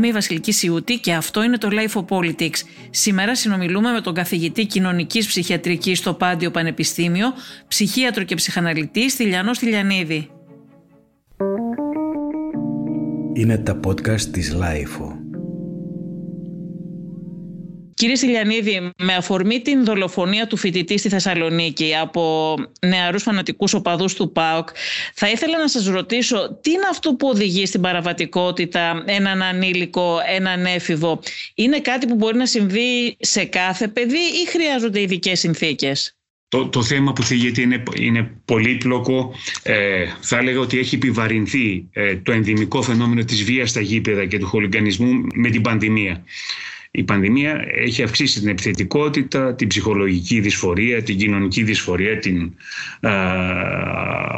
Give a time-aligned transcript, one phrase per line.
[0.00, 2.56] Είμαι η Βασιλική Σιούτη και αυτό είναι το Life of Politics.
[2.90, 7.32] Σήμερα συνομιλούμε με τον καθηγητή κοινωνικής ψυχιατρικής στο Πάντιο Πανεπιστήμιο,
[7.68, 10.30] ψυχίατρο και ψυχαναλυτής Στυλιανό Στυλιανίδη.
[13.32, 15.19] Είναι τα podcast της Life
[18.00, 22.54] Κύριε Σιλιανίδη, με αφορμή την δολοφονία του φοιτητή στη Θεσσαλονίκη από
[22.86, 24.68] νεαρούς φανατικούς οπαδούς του ΠΑΟΚ,
[25.14, 30.66] θα ήθελα να σας ρωτήσω τι είναι αυτό που οδηγεί στην παραβατικότητα έναν ανήλικο, έναν
[30.66, 31.20] έφηβο;
[31.54, 36.16] Είναι κάτι που μπορεί να συμβεί σε κάθε παιδί ή χρειάζονται ειδικές συνθήκες;
[36.48, 39.34] Το, το θέμα που θίγεται είναι, είναι πολύπλοκο.
[39.62, 44.38] Ε, θα έλεγα ότι έχει επιβαρυνθεί ε, το ενδυμικό φαινόμενο της βίας στα γήπεδα και
[44.38, 46.24] του χολιγκανισμού με την πανδημία.
[46.92, 52.54] Η πανδημία έχει αυξήσει την επιθετικότητα, την ψυχολογική δυσφορία, την κοινωνική δυσφορία, την
[53.00, 53.10] α,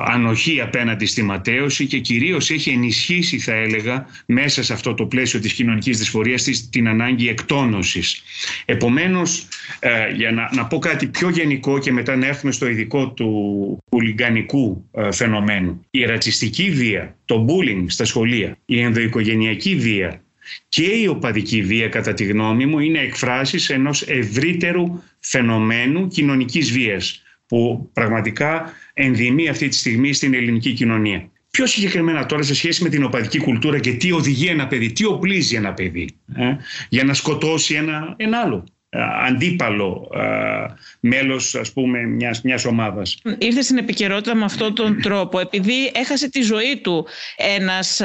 [0.07, 5.41] ανοχή απέναντι στη ματέωση και κυρίως έχει ενισχύσει θα έλεγα μέσα σε αυτό το πλαίσιο
[5.41, 8.23] της κοινωνικής δυσφορίας της, την ανάγκη εκτόνωσης.
[8.65, 9.49] Επομένως,
[9.81, 13.79] ε, για να, να πω κάτι πιο γενικό και μετά να έρθουμε στο ειδικό του
[13.91, 15.87] χουλιγκανικού ε, φαινομένου.
[15.91, 20.23] Η ρατσιστική βία, το bullying στα σχολεία, η ενδοοικογενειακή βία,
[20.69, 27.23] και η οπαδική βία κατά τη γνώμη μου είναι εκφράσεις ενός ευρύτερου φαινομένου κοινωνικής βίας
[27.47, 31.31] που πραγματικά ενδυμεί αυτή τη στιγμή στην ελληνική κοινωνία.
[31.51, 35.05] Πιο συγκεκριμένα τώρα σε σχέση με την οπαδική κουλτούρα και τι οδηγεί ένα παιδί, τι
[35.05, 36.57] οπλίζει ένα παιδί ε,
[36.89, 38.67] για να σκοτώσει ένα, ένα άλλο.
[38.95, 43.19] Ε, αντίπαλο ε, μέλος ας πούμε μιας, μιας ομάδας.
[43.39, 47.07] Ήρθε στην επικαιρότητα με αυτόν τον τρόπο επειδή έχασε τη ζωή του
[47.59, 48.01] ένας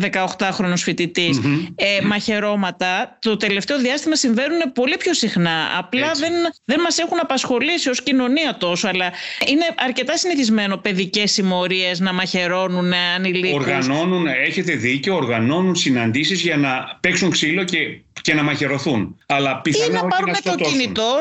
[0.00, 1.40] 18χρονος ε, φοιτητης
[1.74, 6.32] ε, μαχαιρώματα το τελευταίο διάστημα συμβαίνουν πολύ πιο συχνά απλά δεν,
[6.64, 9.12] δεν μας έχουν απασχολήσει ως κοινωνία τόσο αλλά
[9.46, 13.64] είναι αρκετά συνηθισμένο παιδικές συμμορίες να μαχαιρώνουν ανηλίκους.
[13.64, 17.78] Οργανώνουν, έχετε δίκιο, οργανώνουν συναντήσεις για να παίξουν ξύλο και
[18.20, 19.16] και να μαχαιρωθούν.
[19.26, 21.18] Αλλά πιθανά Ή να πάρουν το κινητό,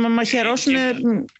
[0.00, 0.72] να μαχαιρώσουν.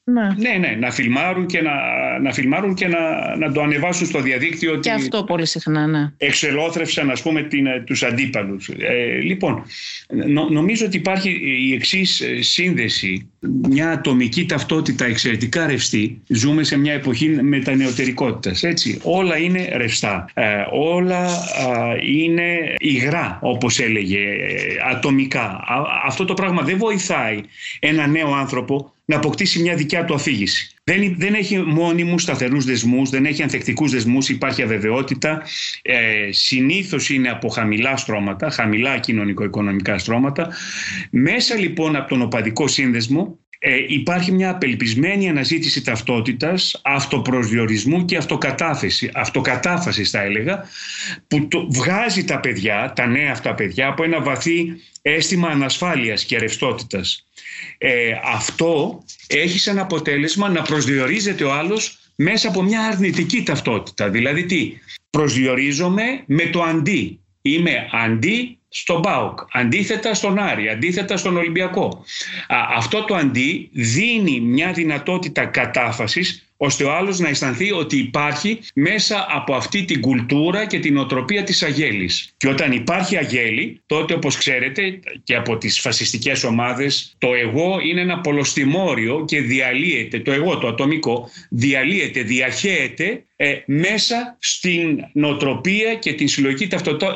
[0.05, 0.35] Ναι.
[0.37, 1.73] ναι, ναι, να φιλμάρουν και να,
[2.19, 4.77] να, φιλμάρουν και να, να το ανεβάσουν στο διαδίκτυο.
[4.77, 6.13] Και αυτό πολύ συχνά, ναι.
[6.17, 8.69] Εξελόθρευσαν, ας πούμε, την, τους αντίπαλους.
[8.69, 9.63] Ε, λοιπόν,
[10.51, 11.31] νομίζω ότι υπάρχει
[11.69, 13.31] η εξής σύνδεση,
[13.63, 16.21] μια ατομική ταυτότητα εξαιρετικά ρευστή.
[16.27, 19.01] Ζούμε σε μια εποχή μετανεωτερικότητας, έτσι.
[19.03, 20.29] Όλα είναι ρευστά.
[20.35, 21.29] Ε, όλα
[22.03, 24.19] είναι υγρά, όπως έλεγε,
[24.91, 25.65] ατομικά.
[26.05, 27.41] Αυτό το πράγμα δεν βοηθάει
[27.79, 30.76] ένα νέο άνθρωπο να αποκτήσει μια δικιά του αφήγηση.
[30.91, 35.43] Δεν, δεν έχει μόνιμους σταθερούς δεσμούς, δεν έχει ανθεκτικούς δεσμούς, υπάρχει αβεβαιότητα.
[35.83, 40.49] Ε, συνήθως είναι από χαμηλά στρώματα, χαμηλά κοινωνικο-οικονομικά στρώματα.
[41.11, 49.11] Μέσα λοιπόν από τον οπαδικό σύνδεσμο ε, υπάρχει μια απελπισμένη αναζήτηση ταυτότητας, αυτοπροσδιορισμού και αυτοκατάθεση,
[49.15, 50.65] αυτοκατάφαση θα έλεγα,
[51.29, 54.77] που το, βγάζει τα παιδιά, τα νέα αυτά παιδιά, από ένα βαθύ
[55.09, 57.27] αίσθημα ανασφάλειας και ρευστότητας.
[57.79, 64.09] Ε, αυτό έχει σαν αποτέλεσμα να προσδιορίζεται ο άλλος μέσα από μια αρνητική ταυτότητα.
[64.09, 64.73] Δηλαδή τι,
[65.11, 67.21] προσδιορίζομαι με το αντί.
[67.43, 72.05] Είμαι αντί στον ΠΑΟΚ, αντίθετα στον Άρη, αντίθετα στον Ολυμπιακό.
[72.77, 79.27] αυτό το αντί δίνει μια δυνατότητα κατάφασης ώστε ο άλλος να αισθανθεί ότι υπάρχει μέσα
[79.31, 82.35] από αυτή την κουλτούρα και την οτροπία της αγέλης.
[82.37, 88.01] Και όταν υπάρχει αγέλη, τότε όπως ξέρετε και από τις φασιστικές ομάδες, το εγώ είναι
[88.01, 96.13] ένα πολλοστιμόριο και διαλύεται, το εγώ το ατομικό, διαλύεται, διαχέεται ε, μέσα στην νοοτροπία και
[96.13, 96.67] την συλλογική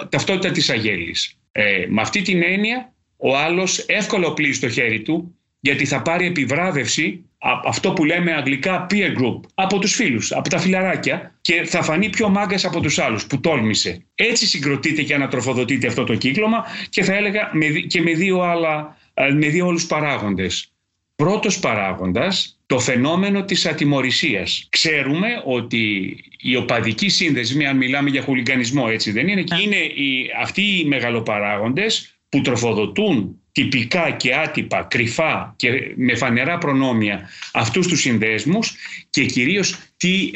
[0.09, 1.35] ταυτότητα της αγέλης.
[1.53, 6.27] Ε, με αυτή την έννοια ο άλλος εύκολα οπλίζει το χέρι του γιατί θα πάρει
[6.27, 7.25] επιβράβευση
[7.65, 12.09] αυτό που λέμε αγγλικά peer group από τους φίλους, από τα φιλαράκια και θα φανεί
[12.09, 14.05] πιο μάγκας από τους άλλους που τόλμησε.
[14.15, 17.51] Έτσι συγκροτείται και ανατροφοδοτείται αυτό το κύκλωμα και θα έλεγα
[17.87, 20.73] και με δύο, άλλα, ε, με δύο όλους παράγοντες.
[21.17, 24.67] Πρώτος παράγοντας, το φαινόμενο της ατιμορρησίας.
[24.69, 30.63] Ξέρουμε ότι οι οπαδικοί σύνδεσμοι, αν μιλάμε για χουλικανισμό έτσι δεν είναι, είναι οι, αυτοί
[30.63, 38.75] οι μεγαλοπαράγοντες που τροφοδοτούν τυπικά και άτυπα, κρυφά και με φανερά προνόμια αυτούς τους συνδέσμους
[39.11, 40.31] και κυρίως τι,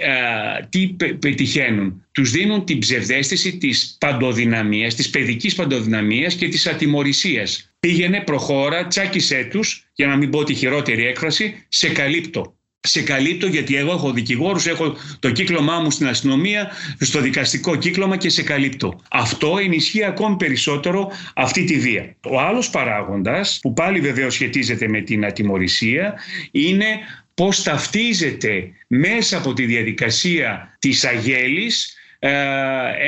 [0.69, 0.87] τι
[1.19, 2.05] πετυχαίνουν.
[2.13, 7.75] Τους δίνουν την ψευδέστηση της παντοδυναμίας, της παιδικής παντοδυναμίας και της ατιμορρησίας.
[7.81, 12.55] Πήγαινε, προχώρα, τσάκισέ τους, για να μην πω τη χειρότερη έκφραση, σε καλύπτω
[12.87, 16.71] σε καλύπτω γιατί εγώ έχω δικηγόρους, έχω το κύκλωμά μου στην αστυνομία,
[17.01, 19.01] στο δικαστικό κύκλωμα και σε καλύπτω.
[19.11, 22.15] Αυτό ενισχύει ακόμη περισσότερο αυτή τη βία.
[22.29, 26.15] Ο άλλος παράγοντας που πάλι βεβαίως σχετίζεται με την ατιμορρησία
[26.51, 26.87] είναι
[27.35, 32.31] πώς ταυτίζεται μέσα από τη διαδικασία της αγέλης ε,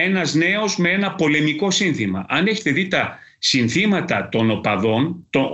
[0.05, 2.27] ένας νέος με ένα πολεμικό σύνθημα.
[2.29, 5.51] Αν έχετε δει τα συνθήματα των οπαδών, το,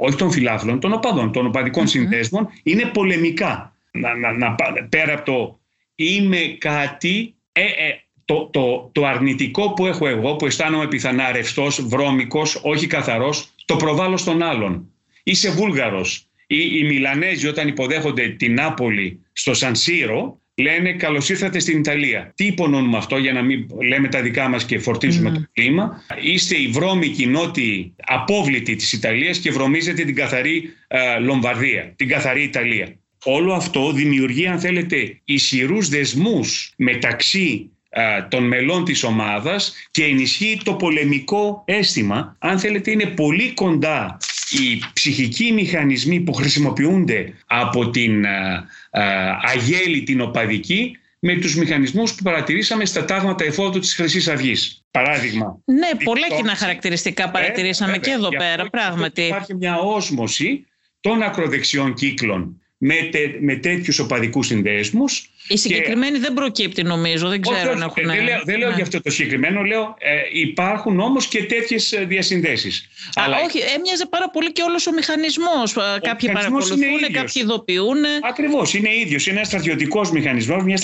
[0.00, 3.76] όχι των φιλάθλων, των οπαδών, των οπαδικών συνδέσμων, είναι πολεμικά.
[3.90, 4.54] Να, να, να,
[4.88, 5.60] πέρα από το
[5.94, 11.86] είμαι κάτι, ε, ε, το, το, το αρνητικό που έχω εγώ, που αισθάνομαι πιθανά ρευστός,
[11.86, 14.90] βρώμικος, όχι καθαρός, το προβάλλω στον άλλον.
[15.22, 16.26] Είσαι Βούλγαρος.
[16.46, 22.32] Οι, οι Μιλανέζοι όταν υποδέχονται την Νάπολη στο Σανσίρο, λένε καλώς ήρθατε στην Ιταλία.
[22.34, 26.56] Τι υπονοούμε αυτό για να μην λέμε τα δικά μας και φορτίζουμε το κλίμα; Είστε
[26.56, 32.96] οι βρώμικοι νότιοι απόβλητοι της Ιταλίας και βρωμίζετε την καθαρή ε, Λομβαρδία, την καθαρή Ιταλία.
[33.24, 40.60] Όλο αυτό δημιουργεί, αν θέλετε, ισχυρούς δεσμούς μεταξύ ε, των μελών της ομάδας και ενισχύει
[40.64, 42.36] το πολεμικό αίσθημα.
[42.38, 44.18] Αν θέλετε, είναι πολύ κοντά
[44.52, 49.02] οι ψυχικοί μηχανισμοί που χρησιμοποιούνται από την ε, ε,
[49.42, 54.84] αγέλη την οπαδική με τους μηχανισμούς που παρατηρήσαμε στα τάγματα εφόδου της χρυσής αυγής.
[54.90, 55.58] Παράδειγμα.
[55.64, 59.22] Ναι, πολλά κοινά χαρακτηριστικά παρατηρήσαμε και εδώ πέρα, πράγματι.
[59.22, 60.66] Υπάρχει μια όσμωση
[61.00, 65.30] των ακροδεξιών κύκλων με, τε, με τέτοιους οπαδικούς συνδέσμους.
[65.48, 68.06] Η συγκεκριμένη δεν προκύπτει νομίζω, δεν ξέρω αν έχουν...
[68.06, 68.74] Δεν λέω, δεν λέω ναι.
[68.74, 72.88] για αυτό το συγκεκριμένο, λέω ε, υπάρχουν όμως και τέτοιες ε, διασυνδέσεις.
[73.14, 73.36] Α, Αλλά...
[73.44, 75.76] Όχι, έμοιαζε πάρα πολύ και όλος ο μηχανισμός.
[75.76, 76.78] Ο κάποιοι παρακολουθούν,
[77.12, 77.98] κάποιοι ειδοποιούν.
[78.28, 79.26] Ακριβώς, είναι ίδιος.
[79.26, 80.76] Είναι ένας στρατιωτικός μηχανισμός, μια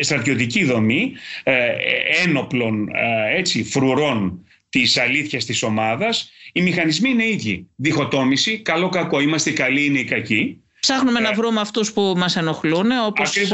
[0.00, 1.12] στρατιωτική δομή
[1.42, 1.54] ε,
[2.24, 6.30] ένοπλων ε, έτσι, φρουρών της αλήθειας της ομάδας.
[6.52, 7.68] Οι μηχανισμοί είναι ίδιοι.
[7.76, 10.58] Διχοτόμηση, καλό-κακό, είμαστε καλοί, είναι οι κακοί.
[10.86, 11.32] Ψάχνουμε να ε.
[11.32, 13.48] βρούμε αυτούς που μας ενοχλούν, όπως ε,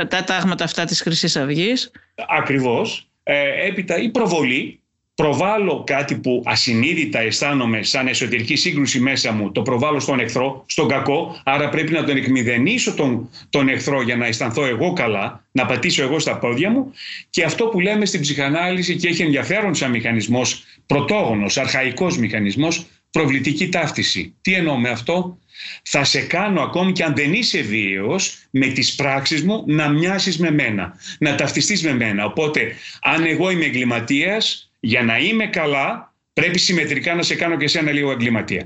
[0.00, 1.90] ε, τα τάγματα αυτά της χρυσής αυγής.
[2.38, 3.08] Ακριβώς.
[3.22, 4.80] Ε, έπειτα η προβολή.
[5.14, 10.88] Προβάλλω κάτι που ασυνείδητα αισθάνομαι σαν εσωτερική σύγκρουση μέσα μου, το προβάλλω στον εχθρό, στον
[10.88, 15.66] κακό, άρα πρέπει να τον εκμηδενήσω τον, τον εχθρό για να αισθανθώ εγώ καλά, να
[15.66, 16.92] πατήσω εγώ στα πόδια μου
[17.30, 23.68] και αυτό που λέμε στην ψυχανάλυση και έχει ενδιαφέρον σαν μηχανισμός, πρωτόγονος, αρχαϊκός μηχανισμός, προβλητική
[23.68, 24.34] ταύτιση.
[24.40, 25.38] Τι εννοώ με αυτό,
[25.82, 30.38] θα σε κάνω ακόμη και αν δεν είσαι βίαιος με τις πράξεις μου να μοιάσεις
[30.38, 32.24] με μένα, να ταυτιστείς με μένα.
[32.24, 37.64] Οπότε αν εγώ είμαι εγκληματίας, για να είμαι καλά πρέπει συμμετρικά να σε κάνω και
[37.64, 38.62] εσένα λίγο εγκληματία.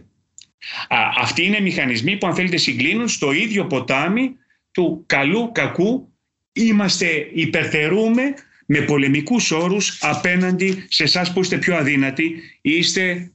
[0.89, 4.37] Α, αυτοί είναι μηχανισμοί που αν θέλετε συγκλίνουν στο ίδιο ποτάμι
[4.73, 6.13] του καλού κακού
[6.53, 8.35] είμαστε, υπερτερούμε
[8.67, 13.31] με πολεμικούς όρους απέναντι σε εσάς που είστε πιο αδύνατοι είστε ε,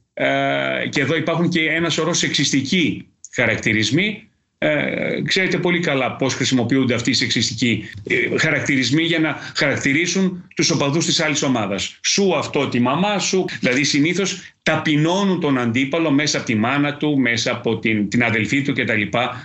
[0.88, 4.22] και εδώ υπάρχουν και ένας σωρός σεξιστικοί χαρακτηρισμοί.
[4.60, 10.70] Ε, ξέρετε πολύ καλά πώς χρησιμοποιούνται αυτοί οι σεξιστικοί ε, χαρακτηρισμοί για να χαρακτηρίσουν τους
[10.70, 11.98] οπαδούς της άλλης ομάδας.
[12.04, 17.18] Σου αυτό τη μαμά σου, δηλαδή συνήθως ταπεινώνουν τον αντίπαλο μέσα από τη μάνα του,
[17.18, 19.02] μέσα από την, την αδελφή του κτλ.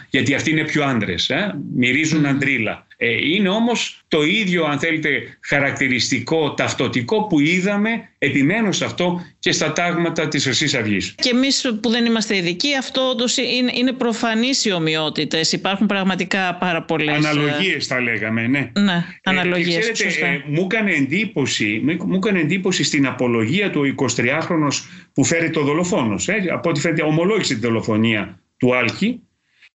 [0.09, 2.85] Γιατί αυτοί είναι πιο άντρες, ε; μυρίζουν αντρίλα.
[3.05, 9.51] Ε, είναι όμως το ίδιο αν θέλετε χαρακτηριστικό, ταυτοτικό που είδαμε επιμένω σε αυτό και
[9.51, 11.15] στα τάγματα της Χρυσής Αυγής.
[11.21, 15.51] Και εμείς που δεν είμαστε ειδικοί αυτό όντως είναι, είναι προφανείς οι ομοιότητες.
[15.51, 17.25] Υπάρχουν πραγματικά πάρα πολλές...
[17.25, 18.71] Αναλογίες θα λέγαμε, ναι.
[18.79, 24.83] Ναι, ε, αναλογίες, ξέρετε, ε, μου, έκανε εντύπωση, μου έκανε εντύπωση στην απολογία του 23χρονος
[25.13, 26.27] που φέρει το δολοφόνος.
[26.27, 29.21] Ε, από ό,τι φαίνεται ομολόγησε τη δολοφονία του Άλκη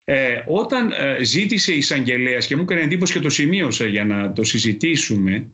[0.07, 4.33] ε, όταν ε, ζήτησε η εισαγγελέας και μου έκανε εντύπωση και το σημείωσα για να
[4.33, 5.47] το συζητήσουμε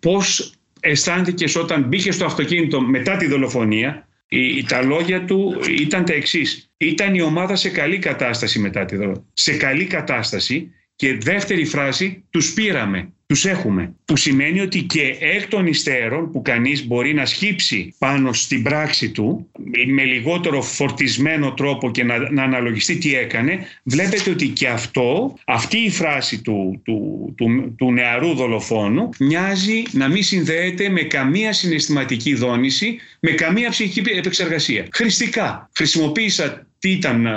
[0.00, 6.12] πώς αισθάνθηκες όταν μπήκες στο αυτοκίνητο μετά τη δολοφονία η, τα λόγια του ήταν τα
[6.12, 6.70] εξής.
[6.76, 9.30] Ήταν η ομάδα σε καλή κατάσταση μετά τη δολοφονία.
[9.32, 13.94] Σε καλή κατάσταση και δεύτερη φράση, τους πήραμε τους έχουμε.
[14.04, 19.10] Που σημαίνει ότι και εκ των υστέρων που κανείς μπορεί να σκύψει πάνω στην πράξη
[19.10, 19.50] του
[19.86, 25.78] με λιγότερο φορτισμένο τρόπο και να, να αναλογιστεί τι έκανε, βλέπετε ότι και αυτό, αυτή
[25.78, 32.34] η φράση του, του, του, του νεαρού δολοφόνου μοιάζει να μην συνδέεται με καμία συναισθηματική
[32.34, 34.86] δόνηση, με καμία ψυχική επεξεργασία.
[34.92, 35.70] Χρηστικά.
[35.74, 37.28] Χρησιμοποίησα τι, ήταν,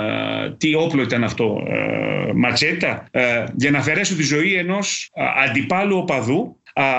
[0.58, 1.62] τι όπλο ήταν αυτό,
[2.34, 3.08] ματσέτα,
[3.56, 5.10] για να αφαιρέσω τη ζωή ενός
[5.48, 6.56] αντιπάλου οπαδού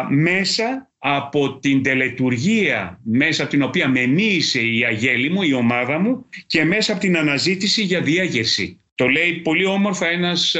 [0.10, 6.00] μέσα από την τελετουργία μέσα από την οποία με μίλησε η αγέλη μου, η ομάδα
[6.00, 8.80] μου και μέσα από την αναζήτηση για διέγερση.
[8.96, 10.56] Το λέει πολύ όμορφα ένας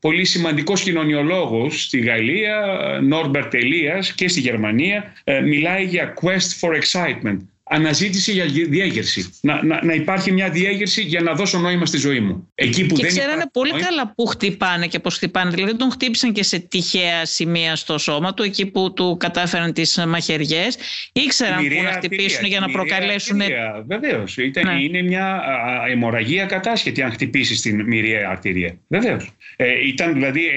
[0.00, 2.56] πολύ σημαντικός κοινωνιολόγος στη Γαλλία,
[3.02, 5.12] Νόρμπερτ Ελίας και στη Γερμανία,
[5.44, 7.38] μιλάει για quest for excitement
[7.70, 9.30] αναζήτηση για διέγερση.
[9.40, 12.50] Να, να, να υπάρχει μια διέγερση για να δώσω νόημα στη ζωή μου.
[12.54, 15.50] Εκεί που και δεν ξέρανε πολύ καλά που χτυπάνε και πώς χτυπάνε.
[15.50, 20.04] Δηλαδή τον χτύπησαν και σε τυχαία σημεία στο σώμα του, εκεί που του κατάφεραν τις
[20.08, 20.78] μαχαιριές.
[21.12, 23.40] Ήξεραν πού να χτυπήσουν για να προκαλέσουν.
[23.86, 24.36] Βεβαίως.
[24.36, 24.82] Ναι.
[24.82, 25.42] Είναι μια
[25.88, 28.78] αιμορραγία κατάσχετη αν χτυπήσεις στην μοιραία αρτηρία.
[28.88, 29.30] Βεβαίως.
[29.56, 30.50] Ε, ήταν δηλαδή ε,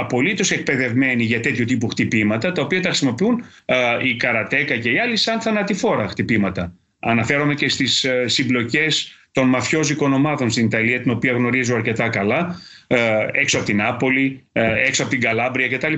[0.00, 4.98] απολύτως εκπαιδευμένοι για τέτοιου τύπου χτυπήματα, τα οποία τα χρησιμοποιούν ε, οι καρατέκα και οι
[4.98, 6.53] άλλοι σαν θανατηφόρα χτυπήματα.
[7.06, 12.60] Αναφέρομαι και στις ε, συμπλοκές των μαφιόζικων ομάδων στην Ιταλία, την οποία γνωρίζω αρκετά καλά,
[12.86, 15.94] ε, έξω από την Άπολη, ε, έξω από την Καλάμπρια κτλ.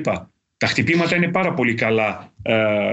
[0.59, 2.33] Τα χτυπήματα είναι πάρα πολύ καλά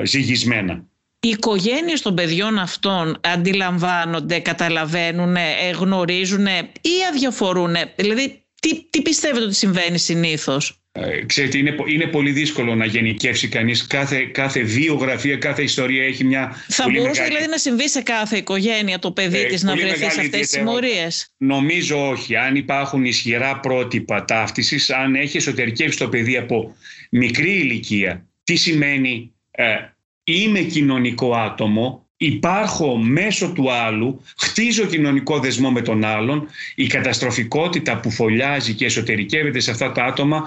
[0.03, 0.85] ζυγισμένα.
[1.19, 5.35] Οι οικογένειες των παιδιών αυτών αντιλαμβάνονται, καταλαβαίνουν,
[5.79, 6.45] γνωρίζουν
[6.81, 7.75] ή αδιαφορούν.
[7.95, 13.47] Δηλαδή, τι, τι πιστεύετε ότι συμβαίνει συνήθως; Ε, ξέρετε, είναι, είναι πολύ δύσκολο να γενικεύσει
[13.47, 18.01] κανείς κάθε, κάθε βιογραφία, κάθε ιστορία έχει μια Θα πολύ μπορούσε δηλαδή να συμβεί σε
[18.01, 21.33] κάθε οικογένεια το παιδί ε, της να βρεθεί σε αυτές τις συμμορίες.
[21.37, 22.35] Νομίζω όχι.
[22.35, 26.75] Αν υπάρχουν ισχυρά πρότυπα ταύτισης, αν έχει εσωτερικεύσει το παιδί από
[27.09, 29.75] μικρή ηλικία, τι σημαίνει ε,
[30.23, 37.99] είμαι κοινωνικό άτομο, υπάρχω μέσω του άλλου, χτίζω κοινωνικό δεσμό με τον άλλον, η καταστροφικότητα
[37.99, 40.43] που φωλιάζει και εσωτερικεύεται σε αυτά τα άτομα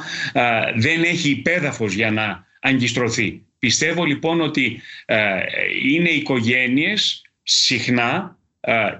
[0.77, 3.41] δεν έχει υπέδαφος για να αγκιστρωθεί.
[3.59, 4.81] Πιστεύω λοιπόν ότι
[5.91, 8.39] είναι οικογένειες συχνά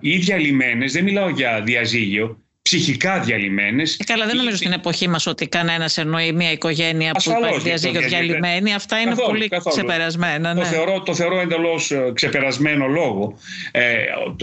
[0.01, 3.97] ή διαλυμένες, δεν μιλάω για διαζύγιο, ψυχικά διαλυμένες.
[4.01, 8.01] Ε, καλά, δεν νομίζω στην εποχή μας ότι κανένας εννοεί μια οικογένεια που υπάρχει διαζύγιο
[8.01, 8.75] διαλυμένη.
[8.75, 10.55] Αυτά είναι πολύ ξεπερασμένα.
[10.55, 10.61] Ναι.
[10.61, 13.39] Το θεωρώ, το θεωρώ εντελώς ε, ξεπερασμένο λόγο.
[13.71, 13.95] Ε,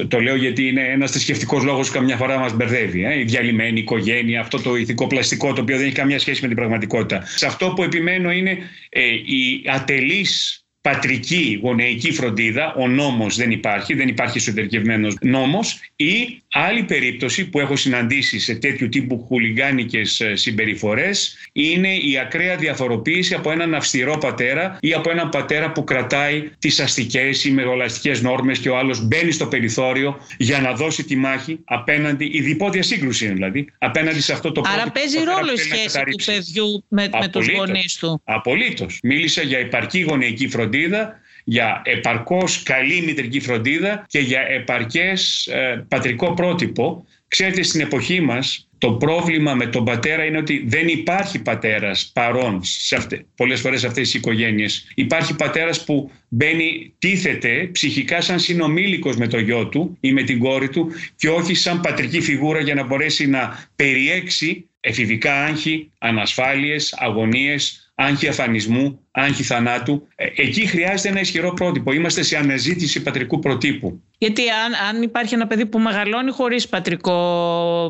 [0.07, 3.03] το, λέω γιατί είναι ένας θρησκευτικός λόγος που καμιά φορά μας μπερδεύει.
[3.03, 6.47] Ε, η διαλυμένη οικογένεια, αυτό το ηθικό πλαστικό το οποίο δεν έχει καμία σχέση με
[6.47, 7.23] την πραγματικότητα.
[7.35, 8.57] Σε αυτό που επιμένω είναι
[8.89, 16.42] ε, η ατελής πατρική γονεϊκή φροντίδα, ο νόμος δεν υπάρχει, δεν υπάρχει εσωτερικευμένος νόμος ή
[16.53, 23.33] άλλη περίπτωση που έχω συναντήσει σε τέτοιου τύπου χουλιγκάνικες ε, συμπεριφορές είναι η ακραία διαφοροποίηση
[23.33, 28.59] από έναν αυστηρό πατέρα ή από έναν πατέρα που κρατάει τις αστικές ή μεγαλαστικές νόρμες
[28.59, 33.27] και ο άλλος μπαίνει στο περιθώριο για να δώσει τη μάχη απέναντι, η διπόδια σύγκρουση
[33.27, 34.81] δηλαδή, απέναντι σε αυτό το πρόβλημα.
[34.83, 38.21] Άρα παίζει ρόλο η σχέση του παιδιού με, με τους γονείς του.
[38.23, 38.99] Απολύτως.
[39.03, 45.85] Μίλησα για υπαρκή γονεϊκή φροντίδα φροντίδα, για επαρκώς καλή μητρική φροντίδα και για επαρκές ε,
[45.87, 47.05] πατρικό πρότυπο.
[47.27, 52.59] Ξέρετε, στην εποχή μας το πρόβλημα με τον πατέρα είναι ότι δεν υπάρχει πατέρας παρόν
[52.63, 54.91] σε αυτές, πολλές φορές σε αυτές τις οικογένειες.
[54.95, 60.39] Υπάρχει πατέρας που μπαίνει, τίθεται ψυχικά σαν συνομήλικος με το γιο του ή με την
[60.39, 66.95] κόρη του και όχι σαν πατρική φιγούρα για να μπορέσει να περιέξει εφηβικά άγχη, ανασφάλειες,
[66.97, 70.07] αγωνίες, άγχη αφανισμού, άγχη θανάτου.
[70.15, 71.93] Ε, εκεί χρειάζεται ένα ισχυρό πρότυπο.
[71.93, 74.01] Είμαστε σε αναζήτηση πατρικού προτύπου.
[74.17, 77.17] Γιατί αν, αν υπάρχει ένα παιδί που μεγαλώνει χωρίς πατρικό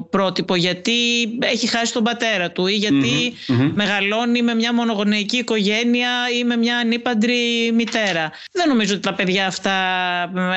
[0.10, 0.92] πρότυπο, γιατί
[1.40, 3.34] έχει χάσει τον πατέρα του ή γιατι
[3.74, 8.32] μεγαλώνει με μια μονογονεϊκή οικογένεια ή με μια ανήπαντρη μητέρα.
[8.52, 9.72] Δεν νομίζω ότι τα παιδιά αυτά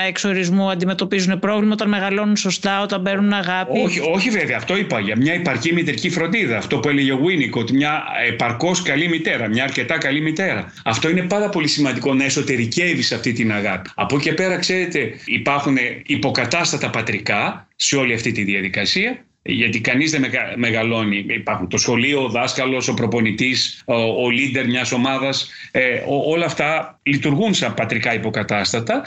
[0.08, 3.80] εξορισμού αντιμετωπίζουν πρόβλημα όταν μεγαλώνουν σωστά, όταν παίρνουν αγάπη.
[3.80, 6.56] Όχι, όχι βέβαια, αυτό είπα για μια υπαρκή μητρική φροντίδα.
[6.56, 10.55] Αυτό που έλεγε ο Βίνικ, ότι μια επαρκώς καλή μητέρα, μια αρκετά καλή μητέρα.
[10.84, 13.90] Αυτό είναι πάρα πολύ σημαντικό να εσωτερικεύεις αυτή την αγάπη.
[13.94, 20.10] Από εκεί πέρα, ξέρετε, υπάρχουν υπάρχουν υποκατάστατα πατρικά σε όλη αυτή τη διαδικασία γιατί κανείς
[20.10, 20.25] δεν
[20.56, 21.25] μεγαλώνει.
[21.28, 23.82] Υπάρχουν το σχολείο, ο δάσκαλος, ο προπονητής,
[24.22, 25.50] ο, λίντερ μιας ομάδας.
[25.70, 29.02] Ε, όλα αυτά λειτουργούν σαν πατρικά υποκατάστατα,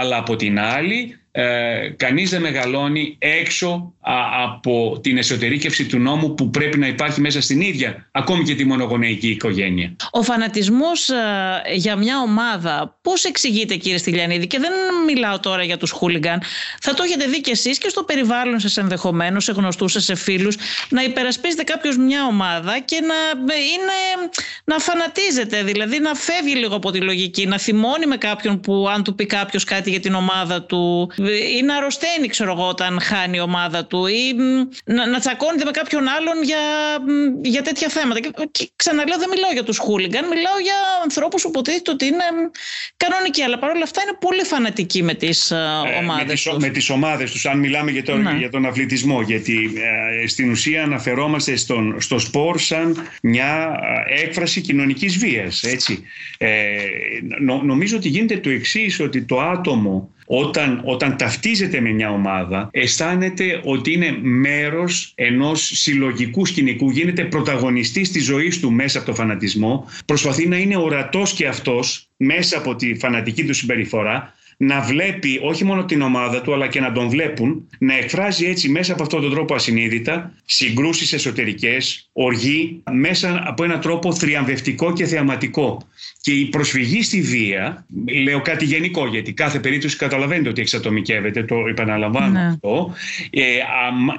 [0.00, 3.94] αλλά από την άλλη ε, κανείς δεν μεγαλώνει έξω
[4.44, 8.64] από την εσωτερήκευση του νόμου που πρέπει να υπάρχει μέσα στην ίδια, ακόμη και τη
[8.64, 9.96] μονογονεϊκή οικογένεια.
[10.10, 11.14] Ο φανατισμός ε,
[11.74, 14.70] για μια ομάδα, πώς εξηγείται κύριε Στυλιανίδη και δεν
[15.06, 16.42] μιλάω τώρα για τους χούλιγκαν,
[16.80, 20.14] θα το έχετε δει και εσείς και στο περιβάλλον σας ενδεχομένως, σε γνωστούς σας, σε
[20.14, 20.56] φίλους,
[20.88, 24.30] να υπερασπίζετε κάποιος μια ομάδα και να, είναι,
[24.64, 27.15] να φανατίζεται, δηλαδή να φεύγει λίγο από τη λογική,
[27.46, 31.10] να θυμώνει με κάποιον που αν του πει κάποιος κάτι για την ομάδα του
[31.58, 34.34] ή να αρρωσταίνει ξέρω εγώ όταν χάνει η ομάδα του ή
[34.84, 36.58] να, να τσακώνεται με κάποιον άλλον για,
[37.42, 38.20] για τέτοια θέματα.
[38.20, 42.24] Και, και ξαναλέω δεν μιλάω για τους χούλιγκαν, μιλάω για ανθρώπους που υποτίθεται ότι είναι
[42.96, 45.56] κανονικοί αλλά παρόλα αυτά είναι πολύ φανατικοί με τις ε,
[46.00, 46.56] ομάδες με τις, τους.
[46.58, 49.72] Με τις ομάδες τους, αν μιλάμε για τον, για τον αθλητισμό γιατί
[50.22, 55.62] ε, στην ουσία αναφερόμαστε στον, στο σπορ σαν μια ε, έκφραση κοινωνικής βίας.
[55.62, 56.04] Έτσι.
[56.38, 56.48] Ε,
[57.40, 62.68] νο, νομίζω ότι γίνεται το εξής ότι το άτομο όταν, όταν ταυτίζεται με μια ομάδα
[62.72, 69.14] αισθάνεται ότι είναι μέρος ενός συλλογικού σκηνικού, γίνεται πρωταγωνιστής της ζωής του μέσα από το
[69.14, 75.40] φανατισμό, προσπαθεί να είναι ορατός και αυτός μέσα από τη φανατική του συμπεριφορά, να βλέπει
[75.42, 79.02] όχι μόνο την ομάδα του αλλά και να τον βλέπουν να εκφράζει έτσι μέσα από
[79.02, 85.88] αυτόν τον τρόπο ασυνείδητα συγκρούσεις εσωτερικές, οργή μέσα από έναν τρόπο θριαμβευτικό και θεαματικό.
[86.20, 87.86] Και η προσφυγή στη βία,
[88.22, 92.46] λέω κάτι γενικό γιατί κάθε περίπτωση καταλαβαίνετε ότι εξατομικεύεται, το επαναλαμβάνω ναι.
[92.46, 92.94] αυτό,
[93.30, 93.42] ε,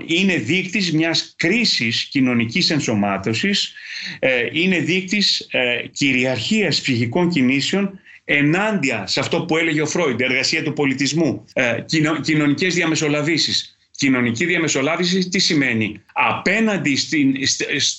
[0.06, 3.74] είναι δείκτης μιας κρίσης κοινωνικής ενσωμάτωσης,
[4.20, 10.64] ε, είναι δείκτης ε, κυριαρχίας ψυχικών κινήσεων ενάντια σε αυτό που έλεγε ο Φρόιντ, εργασία
[10.64, 11.78] του πολιτισμού, ε,
[12.22, 13.78] κοινωνικές διαμεσολαβήσεις.
[13.92, 17.36] Κοινωνική διαμεσολάβηση τι σημαίνει; Απέναντι στην,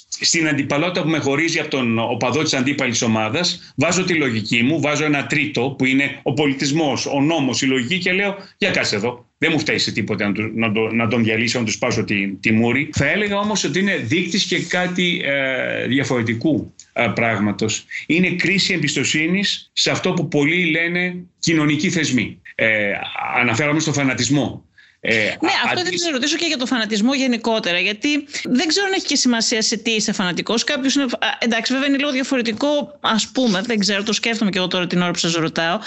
[0.08, 4.80] στην αντιπαλότητα που με χωρίζει από τον οπαδό της αντίπαλης ομάδας, βάζω τη λογική μου,
[4.80, 8.97] βάζω ένα τρίτο που είναι ο πολιτισμός, ο νόμος, η λογική και λέω για κάτσε
[8.97, 9.26] εδώ.
[9.38, 12.52] Δεν μου φταίει σε τίποτα να, το, να, τον διαλύσω, να τους σπάσω τη, τη
[12.52, 12.90] μούρη.
[12.92, 17.85] Θα έλεγα όμως ότι είναι δείκτης και κάτι ε, διαφορετικού ε, πράγματος.
[18.07, 22.40] Είναι κρίση εμπιστοσύνης σε αυτό που πολλοί λένε κοινωνικοί θεσμοί.
[22.55, 22.93] Ε,
[23.40, 24.67] αναφέρομαι στο φανατισμό.
[25.00, 27.78] Ε, ναι, αυτό δεν θα ρωτήσω και για το φανατισμό γενικότερα.
[27.78, 30.64] Γιατί δεν ξέρω αν έχει και σημασία σε τι είσαι φανατικός.
[30.64, 31.07] Κάποιος είναι.
[31.38, 35.02] Εντάξει, βέβαια είναι λίγο διαφορετικό, ας πούμε, δεν ξέρω, το σκέφτομαι και εγώ τώρα την
[35.02, 35.78] ώρα που σας ρωτάω.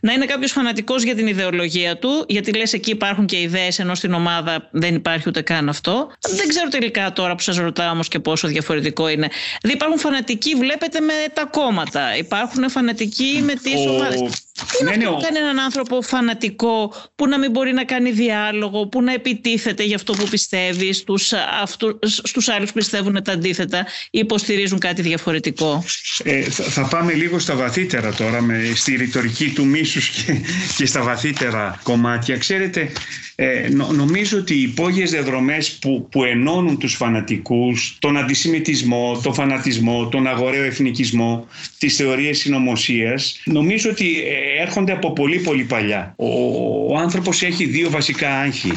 [0.00, 3.94] Να είναι κάποιος φανατικός για την ιδεολογία του, γιατί λες εκεί υπάρχουν και ιδέες, ενώ
[3.94, 6.10] στην ομάδα δεν υπάρχει ούτε καν αυτό.
[6.20, 9.28] Δεν ξέρω τελικά τώρα που σας ρωτάω όμως και πόσο διαφορετικό είναι.
[9.60, 12.16] Δηλαδή υπάρχουν φανατικοί, βλέπετε, με τα κόμματα.
[12.16, 14.49] Υπάρχουν φανατικοί με τις ομάδες.
[14.70, 17.84] Τι είναι ναι, αυτό ναι, που κάνει έναν άνθρωπο φανατικό που να μην μπορεί να
[17.84, 23.22] κάνει διάλογο, που να επιτίθεται για αυτό που πιστεύει στους, αυτού, στους άλλους που πιστεύουν
[23.22, 25.84] τα αντίθετα ή υποστηρίζουν κάτι διαφορετικό;
[26.24, 30.40] Ε, θα, πάμε λίγο στα βαθύτερα τώρα, με, στη ρητορική του μίσους και,
[30.76, 32.36] και στα βαθύτερα κομμάτια.
[32.36, 32.92] Ξέρετε,
[33.42, 40.08] ε, νομίζω ότι οι υπόγειες διαδρομές που, που ενώνουν τους φανατικούς, τον αντισημιτισμό, τον φανατισμό,
[40.08, 41.46] τον αγοραίο εθνικισμό,
[41.78, 46.14] τις θεωρίες συνωμοσίας, νομίζω ότι ε, έρχονται από πολύ πολύ παλιά.
[46.16, 46.26] Ο,
[46.94, 48.72] ο άνθρωπος έχει δύο βασικά άγχη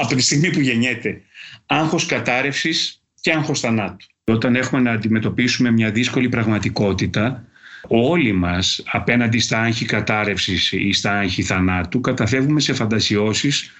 [0.00, 1.20] από τη στιγμή που γεννιέται.
[1.66, 4.06] Άγχος κατάρρευσης και άγχος θανάτου.
[4.24, 7.44] Όταν έχουμε να αντιμετωπίσουμε μια δύσκολη πραγματικότητα,
[7.88, 13.70] όλοι μας απέναντι στα άγχη κατάρρευσης ή στα άγχη θανάτου καταφεύγουμε σε φαντασιώσεις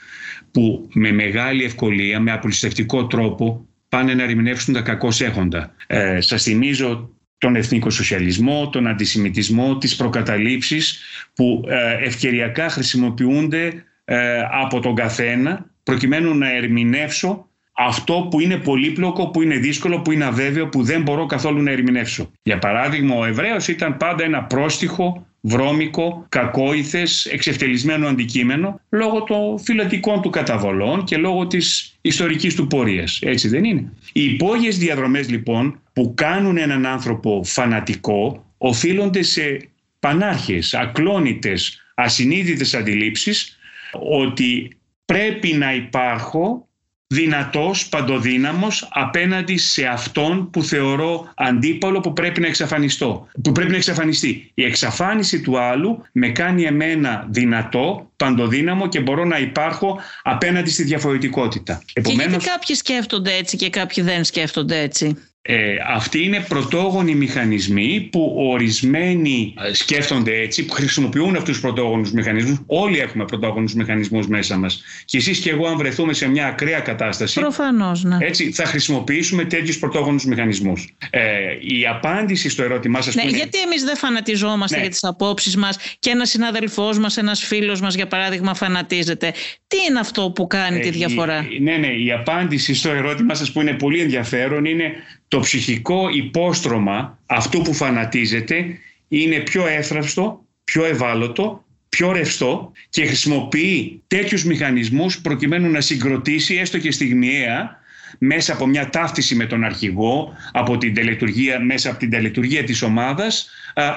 [0.50, 5.74] που με μεγάλη ευκολία, με απλουστευτικό τρόπο πάνε να ερμηνεύσουν τα κακό έχοντα.
[5.86, 11.00] Ε, σας θυμίζω τον εθνικό σοσιαλισμό, τον αντισημιτισμό, τις προκαταλήψεις
[11.34, 19.30] που ε, ευκαιριακά χρησιμοποιούνται ε, από τον καθένα προκειμένου να ερμηνεύσω αυτό που είναι πολύπλοκο,
[19.30, 22.30] που είναι δύσκολο, που είναι αβέβαιο, που δεν μπορώ καθόλου να ερμηνεύσω.
[22.42, 30.22] Για παράδειγμα, ο Εβραίος ήταν πάντα ένα πρόστιχο βρώμικο, κακόηθες, εξευτελισμένο αντικείμενο λόγω των φυλατικών
[30.22, 33.18] του καταβολών και λόγω της ιστορικής του πορείας.
[33.22, 33.92] Έτσι δεν είναι.
[34.12, 39.68] Οι υπόγειες διαδρομές λοιπόν που κάνουν έναν άνθρωπο φανατικό οφείλονται σε
[40.00, 43.58] πανάρχες, ακλόνητες, ασυνείδητες αντιλήψεις
[43.92, 46.68] ότι πρέπει να υπάρχω
[47.06, 53.76] δυνατός, παντοδύναμος απέναντι σε αυτόν που θεωρώ αντίπαλο που πρέπει να εξαφανιστώ, που πρέπει να
[53.76, 54.50] εξαφανιστεί.
[54.54, 60.82] Η εξαφάνιση του άλλου με κάνει εμένα δυνατό, παντοδύναμο και μπορώ να υπάρχω απέναντι στη
[60.82, 61.82] διαφορετικότητα.
[61.92, 62.24] Επομένως...
[62.24, 65.16] Και γιατί κάποιοι σκέφτονται έτσι και κάποιοι δεν σκέφτονται έτσι;
[65.48, 72.12] Ε, αυτοί είναι πρωτόγονοι μηχανισμοί που ορισμένοι ε, σκέφτονται έτσι, που χρησιμοποιούν αυτούς τους πρωτόγονους
[72.12, 72.58] μηχανισμούς.
[72.66, 74.82] Όλοι έχουμε πρωτόγονους μηχανισμούς μέσα μας.
[75.04, 78.16] Και εσείς και εγώ αν βρεθούμε σε μια ακραία κατάσταση, Προφανώς, ναι.
[78.20, 80.96] έτσι, θα χρησιμοποιήσουμε τέτοιους πρωτόγονους μηχανισμούς.
[81.10, 81.20] Ε,
[81.60, 83.14] η απάντηση στο ερώτημά σας...
[83.14, 83.36] Ναι, είναι...
[83.36, 84.82] Γιατί εμείς δεν φανατιζόμαστε ναι.
[84.82, 89.32] για τις απόψεις μας και ένας συναδελφός μας, ένας φίλος μας για παράδειγμα φανατίζεται.
[89.66, 93.34] Τι είναι αυτό που κάνει τη ε, διαφορά; Η, ναι, ναι, η απάντηση στο ερώτημά
[93.34, 94.92] σας που είναι πολύ ενδιαφέρον είναι
[95.28, 104.02] το ψυχικό υπόστρωμα αυτού που φανατίζεται είναι πιο έθραυστο, πιο ευάλωτο, πιο ρευστό και χρησιμοποιεί
[104.06, 107.84] τέτοιους μηχανισμούς προκειμένου να συγκροτήσει έστω και στιγμιαία
[108.18, 112.82] μέσα από μια ταύτιση με τον αρχηγό, από την τελετουργία, μέσα από την τελετουργία της
[112.82, 113.50] ομάδας,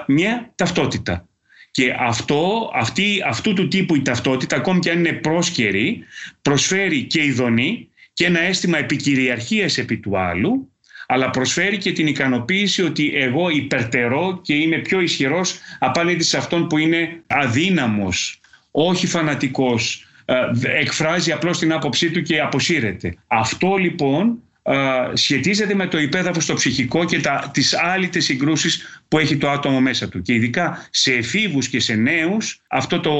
[0.07, 1.27] μια ταυτότητα.
[1.71, 6.03] Και αυτό, αυτή, αυτού του τύπου η ταυτότητα, ακόμη και αν είναι πρόσκαιρη,
[6.41, 10.71] προσφέρει και ειδονή και ένα αίσθημα επικυριαρχίας επί του άλλου,
[11.11, 16.67] αλλά προσφέρει και την ικανοποίηση ότι εγώ υπερτερώ και είμαι πιο ισχυρός απέναντι σε αυτόν
[16.67, 18.39] που είναι αδύναμος,
[18.71, 20.35] όχι φανατικός, ε,
[20.79, 23.15] εκφράζει απλώς την άποψή του και αποσύρεται.
[23.27, 24.75] Αυτό λοιπόν ε,
[25.13, 29.81] σχετίζεται με το υπέδαφος στο ψυχικό και τα, τις άλυτες συγκρούσεις που έχει το άτομο
[29.81, 30.21] μέσα του.
[30.21, 33.13] Και ειδικά σε εφήβους και σε νέους αυτό το,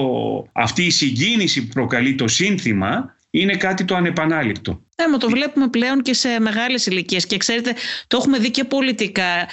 [0.51, 4.81] αυτή η συγκίνηση που προκαλεί το σύνθημα είναι κάτι το ανεπανάληπτο.
[4.99, 7.25] Ναι, μα το βλέπουμε πλέον και σε μεγάλες ηλικίες.
[7.25, 7.73] Και ξέρετε
[8.07, 9.47] το έχουμε δει και πολιτικά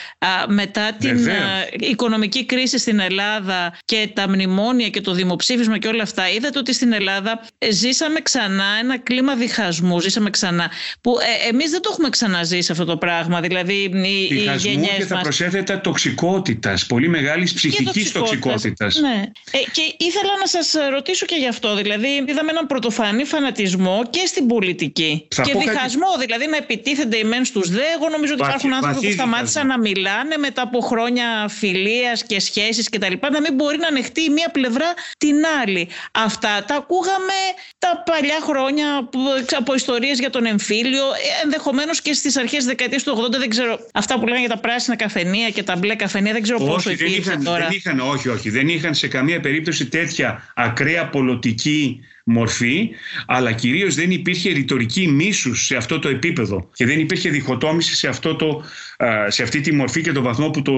[0.49, 1.29] μετά την
[1.81, 6.73] οικονομική κρίση στην Ελλάδα και τα μνημόνια και το δημοψήφισμα και όλα αυτά είδατε ότι
[6.73, 11.89] στην Ελλάδα ε, ζήσαμε ξανά ένα κλίμα διχασμού, ζήσαμε ξανά που ε, εμείς δεν το
[11.93, 13.89] έχουμε ξαναζήσει αυτό το πράγμα δηλαδή οι,
[14.35, 19.01] διχασμού οι και θα προσέθετα τοξικότητας, πολύ μεγάλης ψυχικής τοξικότητας.
[19.01, 19.23] Ναι.
[19.51, 24.23] Ε, και ήθελα να σας ρωτήσω και γι' αυτό δηλαδή είδαμε έναν πρωτοφανή φανατισμό και
[24.27, 27.83] στην πολιτική και διχασμό, δηλαδή να επιτίθενται οι μεν στους δε.
[27.97, 32.89] Εγώ νομίζω ότι υπάρχουν άνθρωποι που σταμάτησαν να μιλάνε μετά από χρόνια φιλίας και σχέσεις
[32.89, 33.13] κτλ.
[33.33, 35.89] Να μην μπορεί να ανεχτεί η μία πλευρά την άλλη.
[36.13, 37.39] Αυτά τα ακούγαμε
[37.79, 39.09] τα παλιά χρόνια
[39.57, 41.05] από ιστορίες για τον εμφύλιο,
[41.45, 43.39] ενδεχομένως και στις αρχές της δεκαετίας του 80.
[43.39, 43.79] Δεν ξέρω.
[43.93, 47.41] Αυτά που λέγανε για τα πράσινα καφενεία και τα μπλε καφενεία, δεν ξέρω πόσο υπήρχε
[47.45, 47.67] τώρα.
[47.67, 48.51] Δεν είχαν, όχι, όχι.
[48.51, 52.91] Δεν είχαν σε καμία περίπτωση τέτοια ακραία πολιτική μορφή,
[53.27, 58.09] αλλά κυρίως δεν υπήρχε ρητορική μίσους σε αυτό το επίπεδο και δεν υπήρχε διχοτόμηση σε,
[58.09, 58.65] αυτό το,
[59.29, 60.73] σε αυτή τη μορφή και τον βαθμό που το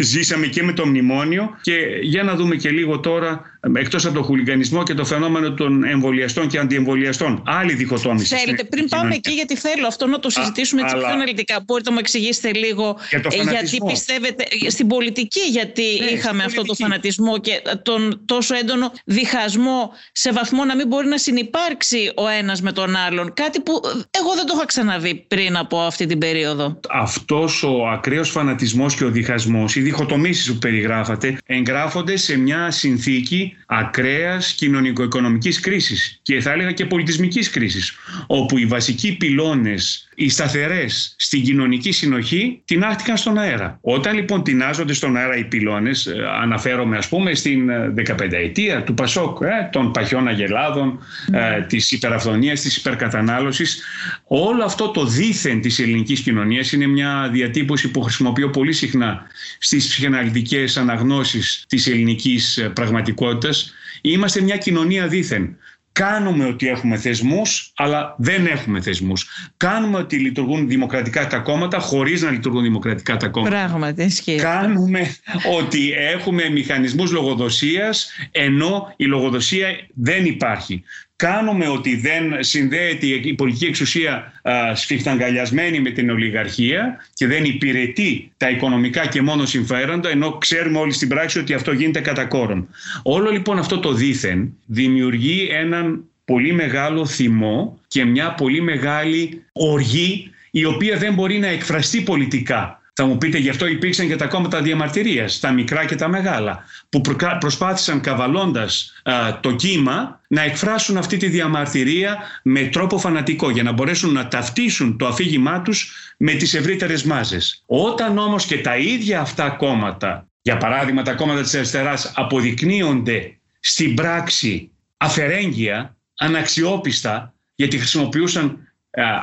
[0.00, 1.50] ζήσαμε και με το μνημόνιο.
[1.60, 5.84] Και για να δούμε και λίγο τώρα εκτός από το χουλιγανισμό και το φαινόμενο των
[5.84, 7.42] εμβολιαστών και αντιεμβολιαστών.
[7.46, 8.36] Άλλη διχοτόμηση.
[8.36, 11.60] Θέλετε, πριν πάμε εκεί γιατί θέλω αυτό να το συζητήσουμε έτσι πιο αναλυτικά.
[11.66, 16.74] Μπορείτε να μου εξηγήσετε λίγο ε, γιατί πιστεύετε στην πολιτική γιατί ναι, είχαμε αυτό το
[16.74, 22.62] φανατισμό και τον τόσο έντονο διχασμό σε βαθμό να μην μπορεί να συνεπάρξει ο ένας
[22.62, 23.32] με τον άλλον.
[23.34, 26.80] Κάτι που εγώ δεν το είχα ξαναδεί πριν από αυτή την περίοδο.
[26.88, 33.51] Αυτός ο ακραίος φανατισμός και ο διχασμός, οι διχοτομήσεις που περιγράφατε, εγγράφονται σε μια συνθήκη
[33.66, 37.92] ακραίας κοινωνικο-οικονομικής κρίσης και θα έλεγα και πολιτισμικής κρίσης,
[38.26, 43.78] όπου οι βασικοί πυλώνες οι σταθερές στην κοινωνική συνοχή τεινάχτηκαν στον αέρα.
[43.80, 48.82] Όταν λοιπόν τεινάζονται στον αέρα οι πυλώνες, ε, αναφέρομαι ας πούμε στην 15 ε, ετία
[48.82, 50.98] του Πασόκ, ε, των παχιών αγελάδων,
[51.32, 53.82] ε, της υπεραφθονίας, της υπερκατανάλωσης,
[54.24, 59.26] όλο αυτό το δίθεν της ελληνικής κοινωνίας είναι μια διατύπωση που χρησιμοποιώ πολύ συχνά
[59.58, 63.74] στις ψυχαναλυτικές αναγνώσεις της ελληνικής πραγματικότητας.
[64.00, 65.56] Είμαστε μια κοινωνία δίθεν.
[65.92, 69.50] Κάνουμε ότι έχουμε θεσμούς, αλλά δεν έχουμε θεσμούς.
[69.56, 73.54] Κάνουμε ότι λειτουργούν δημοκρατικά τα κόμματα, χωρίς να λειτουργούν δημοκρατικά τα κόμματα.
[73.56, 74.36] Πράγματι, ισχύει.
[74.36, 75.16] Κάνουμε
[75.58, 80.82] ότι έχουμε μηχανισμούς λογοδοσίας, ενώ η λογοδοσία δεν υπάρχει
[81.22, 84.32] κάνουμε ότι δεν συνδέεται η πολιτική εξουσία
[84.74, 90.92] σφιχταγκαλιασμένη με την ολιγαρχία και δεν υπηρετεί τα οικονομικά και μόνο συμφέροντα, ενώ ξέρουμε όλοι
[90.92, 92.68] στην πράξη ότι αυτό γίνεται κατά κόρον.
[93.02, 100.30] Όλο λοιπόν αυτό το δήθεν δημιουργεί έναν πολύ μεγάλο θυμό και μια πολύ μεγάλη οργή
[100.50, 102.81] η οποία δεν μπορεί να εκφραστεί πολιτικά.
[102.94, 106.64] Θα μου πείτε γι' αυτό υπήρξαν και τα κόμματα διαμαρτυρίας, τα μικρά και τα μεγάλα,
[106.88, 107.00] που
[107.40, 109.02] προσπάθησαν καβαλώντας
[109.40, 114.96] το κύμα να εκφράσουν αυτή τη διαμαρτυρία με τρόπο φανατικό για να μπορέσουν να ταυτίσουν
[114.98, 117.62] το αφήγημά τους με τις ευρύτερες μάζες.
[117.66, 123.94] Όταν όμως και τα ίδια αυτά κόμματα, για παράδειγμα τα κόμματα της αριστεράς αποδεικνύονται στην
[123.94, 128.71] πράξη αφαιρέγγια, αναξιόπιστα, γιατί χρησιμοποιούσαν ε,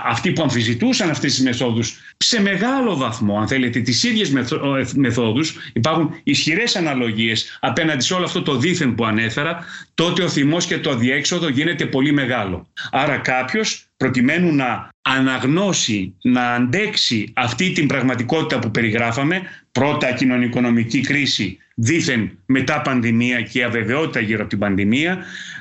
[0.06, 5.72] αυτοί που αμφισβητούσαν αυτές τις μεθόδους σε μεγάλο βαθμό, αν θέλετε, τις ίδιες ε, μεθόδους,
[5.74, 10.78] υπάρχουν ισχυρές αναλογίες απέναντι σε όλο αυτό το δίθεν που ανέφερα, τότε ο θυμός και
[10.78, 12.68] το αδιέξοδο γίνεται πολύ μεγάλο.
[12.92, 21.58] Άρα κάποιος προκειμένου να αναγνώσει, να αντέξει αυτή την πραγματικότητα που περιγράφαμε, πρώτα κοινωνικονομική κρίση,
[21.76, 25.18] δίθεν μετά πανδημία και αβεβαιότητα γύρω από την πανδημία,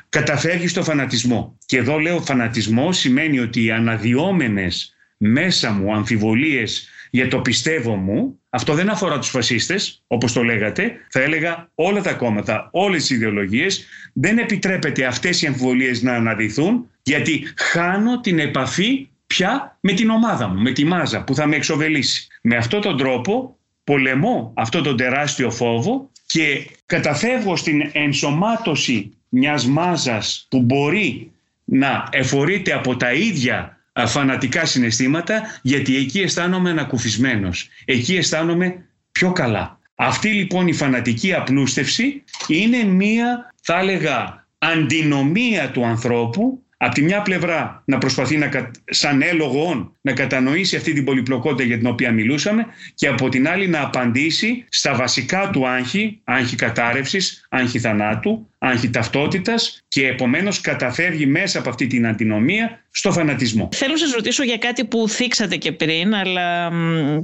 [0.08, 1.58] καταφεύγει στο φανατισμό.
[1.66, 8.40] Και εδώ λέω φανατισμό σημαίνει ότι οι αναδυόμενες μέσα μου αμφιβολίες για το πιστεύω μου,
[8.50, 13.10] αυτό δεν αφορά τους φασίστες, όπως το λέγατε, θα έλεγα όλα τα κόμματα, όλες τις
[13.10, 20.10] ιδεολογίες, δεν επιτρέπεται αυτές οι αμφιβολίες να αναδυθούν, γιατί χάνω την επαφή πια με την
[20.10, 22.26] ομάδα μου, με τη μάζα που θα με εξοβελήσει.
[22.42, 30.46] Με αυτόν τον τρόπο πολεμώ αυτό τον τεράστιο φόβο και καταφεύγω στην ενσωμάτωση μιας μάζας
[30.50, 31.32] που μπορεί
[31.64, 37.68] να εφορείται από τα ίδια φανατικά συναισθήματα γιατί εκεί αισθάνομαι ανακουφισμένος.
[37.84, 39.78] Εκεί αισθάνομαι πιο καλά.
[39.94, 47.22] Αυτή λοιπόν η φανατική απλούστευση είναι μία θα έλεγα αντινομία του ανθρώπου από τη μια
[47.22, 52.66] πλευρά να προσπαθεί να, σαν έλογο να κατανοήσει αυτή την πολυπλοκότητα για την οποία μιλούσαμε
[52.94, 58.90] και από την άλλη να απαντήσει στα βασικά του άγχη, άγχη κατάρρευσης, άγχη θανάτου, άγχη
[58.90, 63.68] ταυτότητας και επομένως καταφεύγει μέσα από αυτή την αντινομία στο φανατισμό.
[63.74, 66.72] Θέλω να σας ρωτήσω για κάτι που θίξατε και πριν, αλλά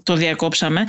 [0.02, 0.84] το διακόψαμε.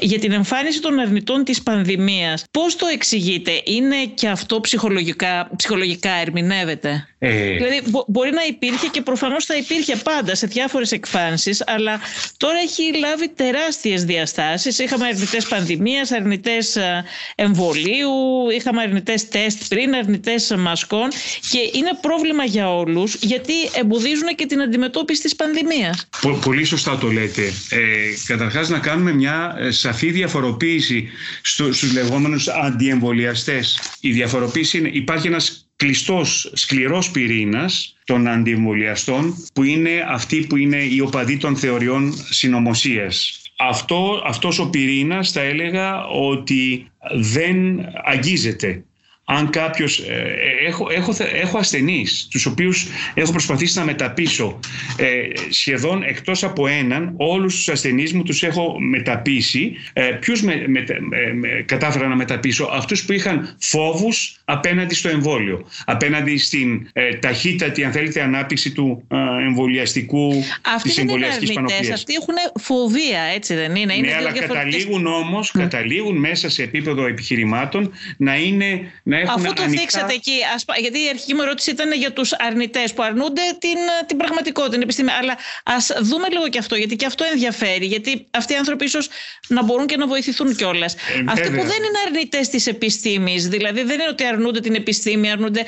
[0.00, 2.44] Για την εμφάνιση των αρνητών της πανδημίας.
[2.50, 7.50] Πώς το εξηγείτε, είναι και αυτό ψυχολογικά, ψυχολογικά ερμηνεύεται; Ε...
[7.52, 12.00] Δηλαδή μπορεί να υπήρχε και προφανώς θα υπήρχε πάντα σε διάφορες εκφάνσεις, αλλά
[12.36, 14.78] τώρα έχει λάβει τεράστιες διαστάσεις.
[14.78, 18.10] Είχαμε αρνητές πανδημίας, αρνητές ε, εμβολίου,
[18.56, 21.08] είχαμε αρνητές τεστ πριν, αρνητές μασκών
[21.50, 26.08] και είναι πρόβλημα για όλους γιατί εμποδίζουν και την αντιμετώπιση της πανδημίας.
[26.44, 27.42] Πολύ σωστά το λέτε.
[27.70, 27.78] Ε,
[28.26, 31.08] καταρχάς να κάνουμε μια ε, σαφή διαφοροποίηση
[31.42, 33.80] στο, στους λεγόμενους αντιεμβολιαστές.
[34.00, 40.76] Η διαφοροποίηση είναι υπάρχει ένας κλειστός, σκληρός πυρήνας των αντιεμβολιαστών που είναι αυτοί που είναι
[40.76, 43.40] οι οπαδοί των θεωριών συνωμοσίας.
[43.58, 47.56] Αυτό, αυτός ο πυρήνας θα έλεγα ότι δεν
[48.04, 48.84] αγγίζεται
[49.30, 49.98] αν κάποιος.
[49.98, 54.58] Ε, έχω, έχω, έχω ασθενείς, τους οποίους έχω προσπαθήσει να μεταπίσω
[54.96, 55.06] ε,
[55.50, 59.72] σχεδόν εκτός από έναν, όλους τους ασθενείς μου τους έχω μεταπίσει.
[59.92, 66.38] Ε, Ποιους με, με, κατάφερα να μεταπίσω, αυτούς που είχαν φόβους απέναντι στο εμβόλιο, απέναντι
[66.38, 69.16] στην ε, ταχύτατη, αν θέλετε, ανάπτυξη του ε,
[69.46, 70.44] εμβολιαστικού,
[70.82, 71.90] της εμβολιαστικής πανοπλίας.
[71.90, 77.06] Αυτοί έχουν φοβία, έτσι δεν είναι; είναι ναι, αλλά καταλήγουν όμως, καταλήγουν μέσα σε επίπεδο
[77.06, 78.80] επιχειρημάτων να είναι.
[79.02, 80.32] Να έχουν Αφού το θίξατε εκεί,
[80.78, 84.82] γιατί η αρχική μου ερώτηση ήταν για τους αρνητές που αρνούνται την, την πραγματικότητα, την
[84.82, 85.10] επιστήμη.
[85.10, 87.86] Αλλά ας δούμε λίγο και αυτό, γιατί και αυτό ενδιαφέρει.
[87.86, 89.08] Γιατί αυτοί οι άνθρωποι ίσως
[89.48, 90.94] να μπορούν και να βοηθηθούν κιόλας.
[90.94, 95.30] Ε, αυτοί που δεν είναι αρνητές της επιστήμης, δηλαδή δεν είναι ότι αρνούνται την επιστήμη,
[95.30, 95.64] αρνούνται,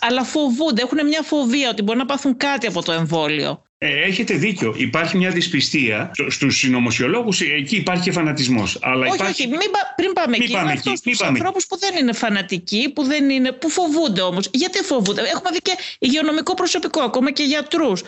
[0.00, 3.62] αλλά φοβούνται, έχουν μια φοβία ότι μπορεί να πάθουν κάτι από το εμβόλιο.
[3.78, 4.74] Ε, έχετε δίκιο.
[4.76, 8.62] Υπάρχει μια δυσπιστία στους συνωμοσιολόγους, εκεί υπάρχει και φανατισμό.
[8.62, 8.78] Όχι,
[9.14, 9.42] υπάρχει...
[9.42, 9.60] όχι, μην,
[9.96, 10.52] πριν πάμε εκεί.
[10.52, 10.96] Πάμε εκεί.
[10.96, 14.48] Στου ανθρώπους που δεν είναι φανατικοί, που, δεν είναι, που φοβούνται όμως.
[14.52, 18.02] Γιατί φοβούνται; Έχουμε δει και υγειονομικό προσωπικό, ακόμα και γιατρούς.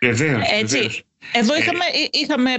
[0.00, 1.02] Βεβαίως.
[1.32, 2.50] Εδώ ε, είχαμε, είχαμε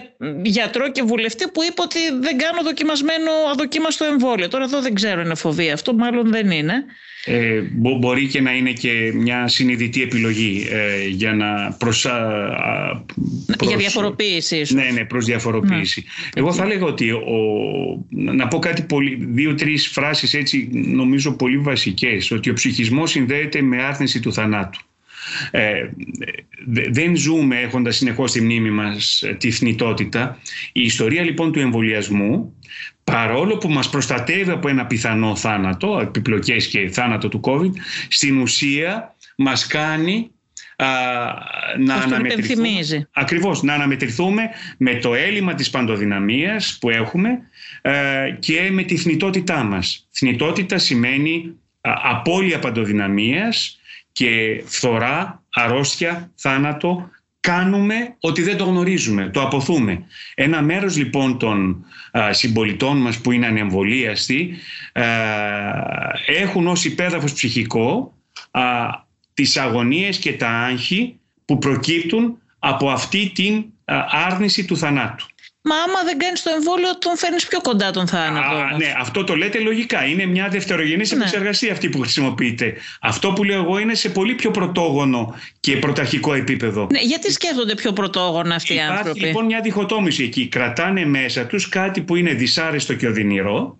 [0.43, 4.47] γιατρό και βουλευτή που είπε ότι δεν κάνω δοκιμασμένο αδοκίμαστο εμβόλιο.
[4.47, 5.73] Τώρα εδώ δεν ξέρω είναι φοβία.
[5.73, 6.73] Αυτό μάλλον δεν είναι.
[7.25, 7.61] Ε,
[7.99, 12.07] μπορεί και να είναι και μια συνειδητή επιλογή ε, για να προς,
[13.61, 16.03] για διαφοροποίηση Ναι, ναι, προς διαφοροποίηση.
[16.05, 16.41] Ναι.
[16.41, 17.21] Εγώ θα έλεγα ότι ο,
[18.09, 23.83] να πω κάτι πολύ, δύο-τρεις φράσεις έτσι νομίζω πολύ βασικές ότι ο ψυχισμός συνδέεται με
[23.83, 24.79] άρνηση του θανάτου.
[25.51, 25.89] Ε,
[26.91, 30.39] δεν ζούμε έχοντας συνεχώς στη μνήμη μας ε, τη θνητότητα.
[30.71, 32.55] Η ιστορία λοιπόν του εμβολιασμού
[33.03, 37.71] παρόλο που μας προστατεύει από ένα πιθανό θάνατο, επιπλοκές και θάνατο του COVID,
[38.07, 40.31] στην ουσία μας κάνει
[40.75, 40.87] α,
[41.79, 42.69] να αναμετρηθούμε.
[43.11, 47.39] Ακριβώς, να αναμετρηθούμε με το έλλειμμα της παντοδυναμίας που έχουμε
[47.81, 47.91] ε,
[48.39, 50.07] και με τη θνητότητά μας.
[50.11, 53.80] Θνητότητα σημαίνει α, απώλεια παντοδυναμίας
[54.11, 60.03] και φθορά, αρρώστια, θάνατο, κάνουμε ότι δεν το γνωρίζουμε, το αποθούμε.
[60.35, 64.57] Ένα μέρος λοιπόν των α, συμπολιτών μας που είναι ανεμβολίαστοι
[64.93, 65.03] α,
[66.25, 68.13] έχουν ως υπέδαφος ψυχικό
[68.51, 68.61] α,
[69.33, 73.65] τις αγωνίες και τα άγχη που προκύπτουν από αυτή την
[74.09, 75.25] άρνηση του θανάτου.
[75.63, 78.55] Μα άμα δεν κάνει το εμβόλιο, τον φέρνεις πιο κοντά τον θάνατο.
[78.55, 80.05] Α, ναι, αυτό το λέτε λογικά.
[80.05, 81.17] Είναι μια δευτερογενής ναι.
[81.17, 82.75] επεξεργασία αυτή που χρησιμοποιείτε.
[83.01, 86.87] Αυτό που λέω εγώ είναι σε πολύ πιο πρωτόγονο και πρωταρχικό επίπεδο.
[86.91, 90.47] Ναι, γιατί σκέφτονται πιο πρωτόγωνα αυτοί οι άνθρωποι; Υπάρχει λοιπόν μια διχοτόμηση εκεί.
[90.47, 93.79] Κρατάνε μέσα τους κάτι που είναι δυσάρεστο και οδυνηρό,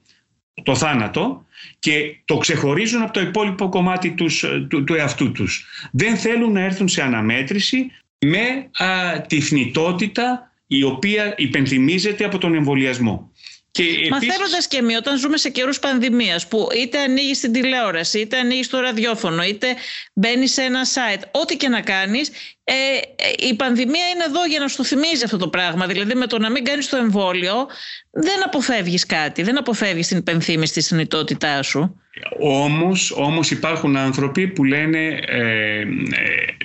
[0.64, 1.46] το θάνατο,
[1.80, 5.66] και το ξεχωρίζουν από το υπόλοιπο κομμάτι τους, του, του εαυτού τους.
[5.92, 7.92] Δεν θέλουν να έρθουν σε αναμέτρηση
[8.26, 13.32] με α, τη θνητότητα η οποία υπενθυμίζεται από τον εμβολιασμό.
[13.72, 14.10] Και επίσης...
[14.10, 18.68] Μαθαίνοντας και εμείς, όταν ζούμε σε καιρούς πανδημίας, που είτε ανοίγεις την τηλεόραση, είτε ανοίγεις
[18.68, 19.68] το ραδιόφωνο, είτε
[20.14, 22.30] μπαίνεις σε ένα site, ό,τι και να κάνεις,
[22.64, 25.88] ε, ε, η πανδημία είναι εδώ για να σου θυμίζει αυτό το πράγμα.
[25.88, 27.68] Δηλαδή, με το να μην κάνεις το εμβόλιο,
[28.12, 32.01] δεν αποφεύγεις κάτι, δεν αποφεύγεις την υπενθύμηση της συνειδητότητά σου.
[32.40, 35.84] Όμως, όμως υπάρχουν άνθρωποι που λένε ε,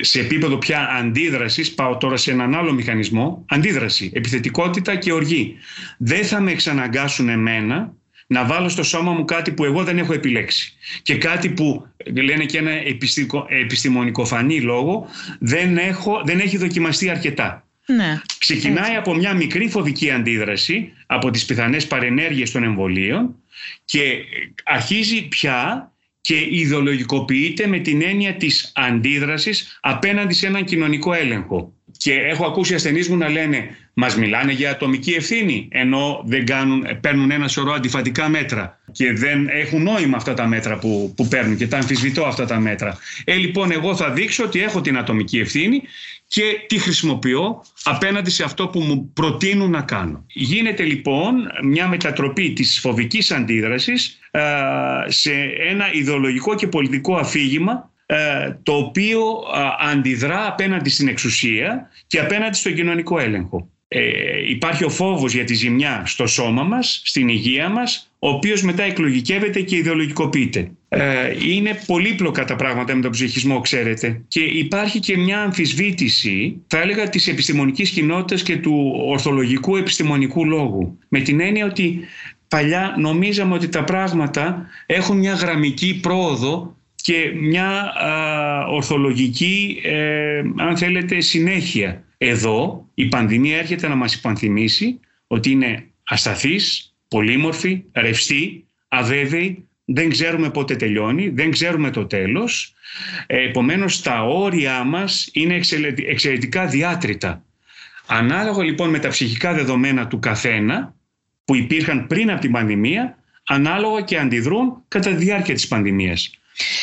[0.00, 5.56] σε επίπεδο πια αντίδρασης, πάω τώρα σε έναν άλλο μηχανισμό, αντίδραση, επιθετικότητα και οργή.
[5.98, 7.92] Δεν θα με εξαναγκάσουν εμένα
[8.26, 10.72] να βάλω στο σώμα μου κάτι που εγώ δεν έχω επιλέξει.
[11.02, 11.86] Και κάτι που
[12.22, 12.70] λένε και ένα
[13.48, 15.06] επιστημονικοφανή λόγο
[15.38, 17.66] δεν, έχω, δεν έχει δοκιμαστεί αρκετά.
[17.86, 23.34] Ναι, Ξεκινάει από μια μικρή φοβική αντίδραση από τις πιθανές παρενέργειες των εμβολίων
[23.84, 24.24] και
[24.64, 25.90] αρχίζει πια
[26.20, 31.72] και ιδεολογικοποιείται με την έννοια της αντίδρασης απέναντι σε έναν κοινωνικό έλεγχο.
[31.98, 36.86] Και έχω ακούσει ασθενείς μου να λένε μας μιλάνε για ατομική ευθύνη ενώ δεν κάνουν,
[37.00, 41.56] παίρνουν ένα σωρό αντιφατικά μέτρα και δεν έχουν νόημα αυτά τα μέτρα που, που παίρνουν
[41.56, 42.98] και τα αμφισβητώ αυτά τα μέτρα.
[43.24, 45.82] Ε, λοιπόν, εγώ θα δείξω ότι έχω την ατομική ευθύνη
[46.26, 50.24] και τη χρησιμοποιώ απέναντι σε αυτό που μου προτείνουν να κάνω.
[50.26, 54.18] Γίνεται λοιπόν μια μετατροπή της φοβικής αντίδρασης
[55.06, 55.32] σε
[55.68, 57.90] ένα ιδεολογικό και πολιτικό αφήγημα
[58.62, 59.22] το οποίο
[59.80, 63.70] αντιδρά απέναντι στην εξουσία και απέναντι στον κοινωνικό έλεγχο.
[63.88, 68.62] Ε, υπάρχει ο φόβος για τη ζημιά στο σώμα μας, στην υγεία μας, ο οποίος
[68.62, 70.70] μετά εκλογικεύεται και ιδεολογικοποιείται.
[70.88, 74.22] Ε, είναι πολύπλοκα τα πράγματα με τον ψυχισμό, ξέρετε.
[74.28, 80.98] Και υπάρχει και μια αμφισβήτηση, θα έλεγα, της επιστημονικής κοινότητας και του ορθολογικού επιστημονικού λόγου.
[81.08, 82.00] Με την έννοια ότι
[82.48, 87.92] παλιά νομίζαμε ότι τα πράγματα έχουν μια γραμμική πρόοδο και μια
[88.70, 92.05] ορθολογική, ε, αν θέλετε, συνέχεια.
[92.18, 100.50] Εδώ η πανδημία έρχεται να μας υπανθυμίσει ότι είναι ασταθής, πολύμορφη, ρευστή, αβέβαιη, δεν ξέρουμε
[100.50, 102.74] πότε τελειώνει, δεν ξέρουμε το τέλος.
[103.26, 105.60] Ε, επομένως τα όρια μας είναι
[106.06, 107.44] εξαιρετικά διάτρητα.
[108.06, 110.94] Ανάλογα λοιπόν με τα ψυχικά δεδομένα του καθένα
[111.44, 116.30] που υπήρχαν πριν από την πανδημία, ανάλογα και αντιδρούν κατά τη διάρκεια της πανδημίας.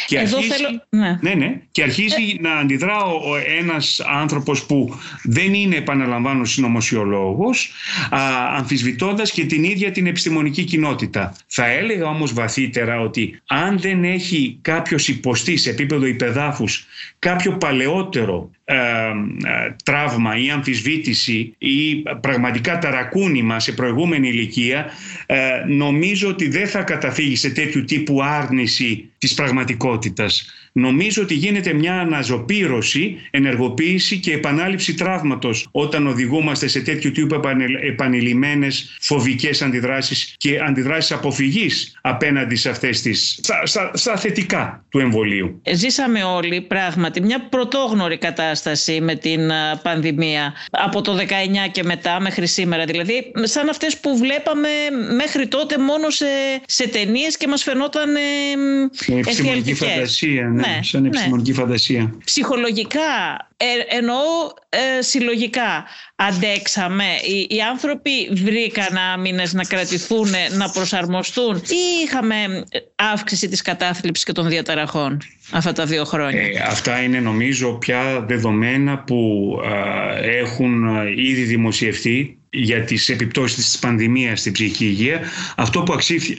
[0.08, 0.84] Και Εδώ αρχίζει, θέλω...
[0.90, 1.20] ναι.
[1.22, 7.72] Ναι, ναι, και αρχίζει να αντιδρά ο, ένας άνθρωπος που δεν είναι επαναλαμβάνω συνωμοσιολόγος
[8.10, 8.20] α,
[8.56, 11.36] αμφισβητώντας και την ίδια την επιστημονική κοινότητα.
[11.48, 16.86] Θα έλεγα όμως βαθύτερα ότι αν δεν έχει κάποιος υποστεί σε επίπεδο υπεδάφους
[17.20, 18.63] κάποιο παλαιότερο ε, ε,
[19.84, 24.86] τραύμα ή αμφισβήτηση ή πραγματικά ταρακούνημα σε προηγούμενη ηλικία
[25.26, 30.46] ε, νομίζω ότι δεν θα καταφύγει σε τέτοιου τύπου άρνηση της πραγματικότητας.
[30.76, 37.40] Νομίζω ότι γίνεται μια αναζωπήρωση, ενεργοποίηση και επανάληψη τραύματος όταν οδηγούμαστε σε τέτοιου τύπου
[37.82, 45.62] επανειλημμένες φοβικές αντιδράσεις και αντιδράσεις αποφυγής απέναντι σε αυτές τις, στα, στα, θετικά του εμβολίου.
[45.72, 51.22] Ζήσαμε όλοι πράγματι μια πρωτόγνωρη κατάσταση με την πανδημία από το 19
[51.72, 52.86] και μετά μέχρι σήμερα.
[52.86, 54.70] Δηλαδή σαν αυτές που βλέπαμε
[55.16, 56.26] μέχρι τότε μόνο σε,
[56.66, 60.50] σε ταινίες και μας φαινόταν ε, επιστημονική φαντασία.
[60.50, 61.58] Ναι ναι, σαν επιστημονική ναι.
[61.58, 62.14] φαντασία.
[62.26, 63.02] Ψυχολογικά,
[63.66, 64.18] ε, εννοώ
[64.70, 67.04] ε, συλλογικά, αντέξαμε.
[67.04, 72.64] Οι, οι άνθρωποι βρήκαν άμυνες να κρατηθούν, να προσαρμοστούν ή είχαμε
[72.96, 75.22] αύξηση της κατάθλιψης και των διαταραχών
[75.52, 79.60] αυτά τα δύο χρόνια; Ε, αυτά είναι νομίζω πια δεδομένα που
[80.22, 85.22] έχουν ήδη δημοσιευτεί για τις επιπτώσεις της πανδημίας στην ψυχική υγεία.
[85.56, 85.96] Αυτό που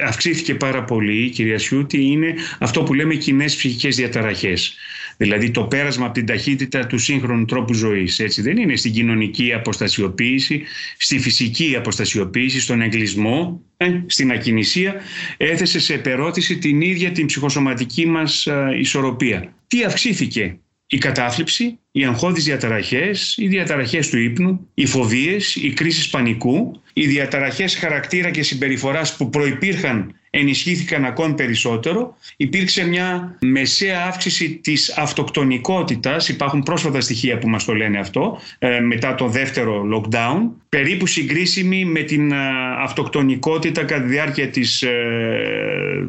[0.06, 4.76] αυξήθηκε πάρα πολύ, κυρία Σιούτη, είναι αυτό που λέμε κοινές ψυχικές διαταραχές.
[5.16, 8.18] Δηλαδή το πέρασμα από την ταχύτητα του σύγχρονου τρόπου ζωής.
[8.18, 10.62] Έτσι δεν είναι; Στην κοινωνική αποστασιοποίηση,
[10.96, 14.94] στη φυσική αποστασιοποίηση, στον εγκλισμό, ε, στην ακινησία,
[15.36, 19.54] έθεσε σε επερώτηση την ίδια την ψυχοσωματική μας ε, ισορροπία.
[19.66, 26.08] Τι αυξήθηκε; Η κατάθλιψη, οι αγχώδεις διαταραχές, οι διαταραχές του ύπνου, οι φοβίες, οι κρίσεις
[26.08, 32.16] πανικού, οι διαταραχές χαρακτήρα και συμπεριφοράς που προϋπήρχαν ενισχύθηκαν ακόμη περισσότερο.
[32.36, 38.80] Υπήρξε μια μεσαία αύξηση της αυτοκτονικότητας, υπάρχουν πρόσφατα στοιχεία που μας το λένε αυτό, ε,
[38.80, 42.36] μετά το δεύτερο lockdown, περίπου συγκρίσιμη με την ε,
[42.82, 46.08] αυτοκτονικότητα κατά τη διάρκεια της ε,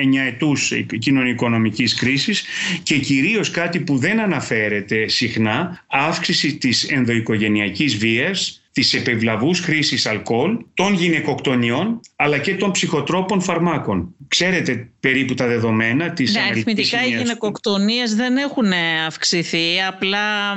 [0.00, 2.44] εννιαετούς κοινωνικονομικής κρίσης.
[2.82, 10.56] Και κυρίως κάτι που δεν αναφέρεται συχνά, αύξηση της ενδοοικογενειακής βίας, της επιβλαβούς χρήσης αλκοόλ,
[10.74, 14.14] των γυναικοκτονιών αλλά και των ψυχοτρόπων φαρμάκων.
[14.28, 18.72] Ξέρετε περίπου τα δεδομένα της ναι, αριθμητικά οι γυναικοκτονίες δεν έχουν
[19.06, 20.54] αυξηθεί, απλά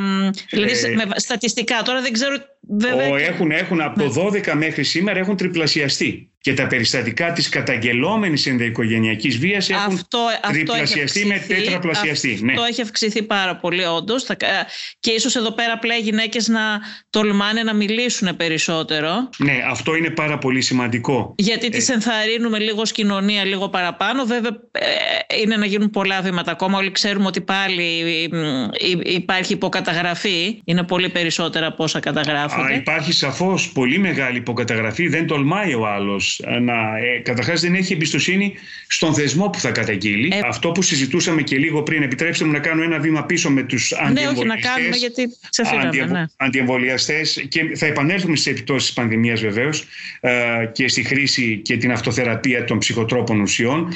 [0.49, 2.35] δηλαδή, ε, με, στατιστικά τώρα δεν ξέρω
[2.77, 3.19] Βέβαια...
[3.19, 4.53] Έχουν, έχουν, από το 12 ναι.
[4.53, 10.19] μέχρι σήμερα έχουν τριπλασιαστεί και τα περιστατικά της καταγγελόμενης ενδοοικογενειακής βίας έχουν αυτό,
[10.51, 12.33] τριπλασιαστεί με τέτραπλασιαστεί.
[12.33, 12.67] Αυτό ναι.
[12.69, 14.25] έχει αυξηθεί πάρα πολύ όντως.
[14.99, 16.61] και ίσως εδώ πέρα απλά οι γυναίκες να
[17.09, 19.29] τολμάνε να μιλήσουν περισσότερο.
[19.37, 21.33] Ναι, αυτό είναι πάρα πολύ σημαντικό.
[21.37, 21.69] Γιατί ε...
[21.69, 24.25] τις ενθαρρύνουμε λίγο ως κοινωνία λίγο παραπάνω.
[24.25, 24.85] Βέβαια ε,
[25.41, 26.77] είναι να γίνουν πολλά βήματα ακόμα.
[26.77, 27.83] Όλοι ξέρουμε ότι πάλι
[29.03, 30.61] υπάρχει υποκαταγραφή.
[30.65, 31.99] Είναι πολύ περισσότερα από όσα
[32.61, 32.91] καταγράφονται.
[32.91, 35.07] υπάρχει σαφώς πολύ μεγάλη υποκαταγραφή.
[35.07, 38.53] Δεν τολμάει ο άλλος να, ε, καταρχάς δεν έχει εμπιστοσύνη
[38.87, 40.29] στον θεσμό που θα καταγγείλει.
[40.33, 43.63] Ε, Αυτό που συζητούσαμε και λίγο πριν, επιτρέψτε μου να κάνω ένα βήμα πίσω με
[43.63, 44.33] τους αντιεμβολιαστές.
[44.33, 46.29] Ναι, όχι να κάνουμε γιατί ξεφύγαμε.
[46.37, 49.83] Αντιεμβολιαστές και θα επανέλθουμε στις επιπτώσεις της πανδημίας βεβαίως
[50.19, 50.31] ε,
[50.71, 53.87] και στη χρήση και την αυτοθεραπεία των ψυχοτρόπων ουσιών.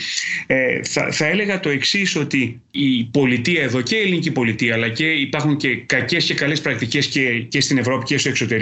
[0.48, 4.90] Ε, θα, θα έλεγα το εξής ότι η πολιτεία εδώ και η ελληνική πολιτεία αλλά
[4.90, 8.53] και υπάρχουν και κακές και καλές πρακτικές και, και στην Ευρώπη και στο εξωτερικό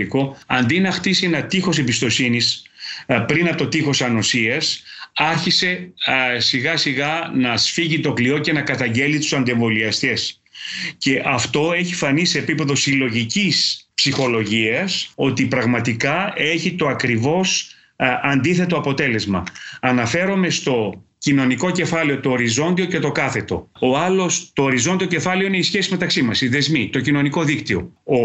[0.45, 2.65] αντί να χτίσει ένα τείχος εμπιστοσύνης
[3.05, 4.83] ε, πριν από το τείχος ανοσίας
[5.15, 5.93] άρχισε
[6.37, 10.41] σιγά σιγά να σφίγγει το κλειό και να καταγγέλει τους αντεμβολιαστές.
[10.97, 17.75] Και αυτό έχει φανεί σε επίπεδο συλλογικής ψυχολογίας ότι πραγματικά έχει το ακριβώς
[18.21, 19.43] αντίθετο αποτέλεσμα.
[19.79, 23.69] Αναφέρομαι στο κοινωνικό κεφάλαιο, το οριζόντιο και το κάθετο.
[23.79, 27.91] Ο άλλος, το οριζόντιο κεφάλαιο είναι η σχέση μεταξύ μας, οι δεσμοί, το κοινωνικό δίκτυο.
[28.03, 28.17] Ο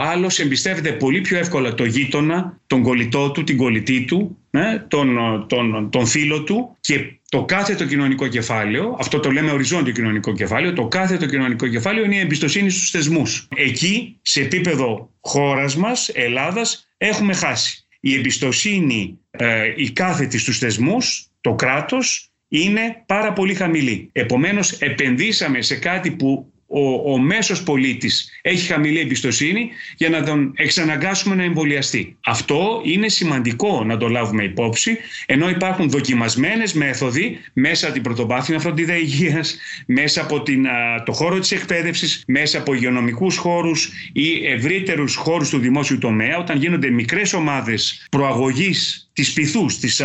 [0.00, 5.16] άλλος εμπιστεύεται πολύ πιο εύκολα το γείτονα, τον κολλητό του, την κολλητή του, ναι, τον,
[5.48, 10.72] τον, τον φίλο του και το κάθετο κοινωνικό κεφάλαιο, αυτό το λέμε οριζόντιο κοινωνικό κεφάλαιο,
[10.72, 13.48] το κάθετο κοινωνικό κεφάλαιο είναι η εμπιστοσύνη στους θεσμούς.
[13.56, 17.86] Εκεί, σε επίπεδο χώρας μας, Ελλάδας, έχουμε χάσει.
[18.00, 24.08] Η εμπιστοσύνη, ε, η κάθετη στους θεσμούς, το κράτος, είναι πάρα πολύ χαμηλή.
[24.12, 30.52] Επομένως επενδύσαμε σε κάτι που ο, ο μέσος πολίτης έχει χαμηλή εμπιστοσύνη για να τον
[30.56, 32.16] εξαναγκάσουμε να εμβολιαστεί.
[32.24, 38.58] Αυτό είναι σημαντικό να το λάβουμε υπόψη, ενώ υπάρχουν δοκιμασμένες μέθοδοι μέσα από την πρωτοβάθμια
[38.58, 39.56] φροντίδα υγείας,
[39.86, 40.66] μέσα από την,
[41.04, 46.58] το χώρο της εκπαίδευσης, μέσα από υγειονομικούς χώρους ή ευρύτερους χώρους του δημόσιου τομέα, όταν
[46.58, 50.00] γίνονται μικρές ομάδες προαγωγής της πυθούς, της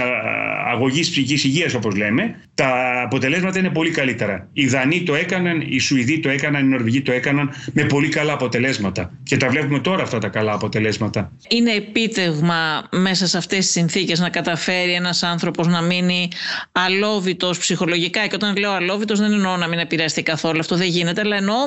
[0.67, 4.49] αγωγής ψυχικής υγείας όπως λέμε, τα αποτελέσματα είναι πολύ καλύτερα.
[4.53, 8.33] Οι Δανείοι το έκαναν, οι Σουηδοί το έκαναν, οι Νορβηγοί το έκαναν με πολύ καλά
[8.33, 9.11] αποτελέσματα.
[9.23, 11.31] Και τα βλέπουμε τώρα αυτά τα καλά αποτελέσματα.
[11.49, 16.27] Είναι επίτευγμα μέσα σε αυτές τις συνθήκες να καταφέρει ένας άνθρωπος να μείνει
[16.71, 18.27] αλόβητος ψυχολογικά.
[18.27, 21.57] Και όταν λέω αλόβητος δεν εννοώ να μην επηρεαστεί καθόλου, αυτό δεν γίνεται, αλλά εννοώ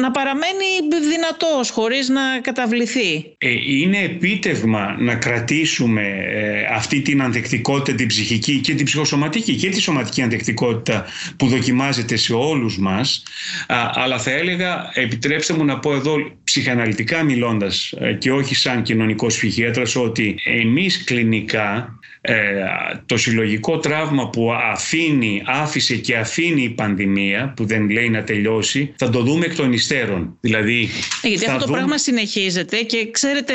[0.00, 0.64] να παραμένει
[1.10, 3.34] δυνατός χωρίς να καταβληθεί.
[3.38, 6.02] Ε, είναι επίτευγμα να κρατήσουμε
[6.34, 11.04] ε, αυτή την ανθεκτικότητα την ψυχική και την ψυχοσωματική και τη σωματική ανθεκτικότητα
[11.36, 13.22] που δοκιμάζεται σε όλους μας
[13.92, 19.36] αλλά θα έλεγα επιτρέψτε μου να πω εδώ ψυχαναλυτικά μιλώντας ε, και όχι σαν κοινωνικός
[19.36, 21.98] ψυχίατρας ότι εμείς κλινικά
[22.28, 28.22] ε, το συλλογικό τραύμα που αφήνει, άφησε και αφήνει η πανδημία που δεν λέει να
[28.24, 30.36] τελειώσει θα το δούμε εκ των υστέρων.
[30.40, 30.88] Δηλαδή,
[31.22, 33.54] ε, γιατί αυτό το πράγμα συνεχίζεται και ξέρετε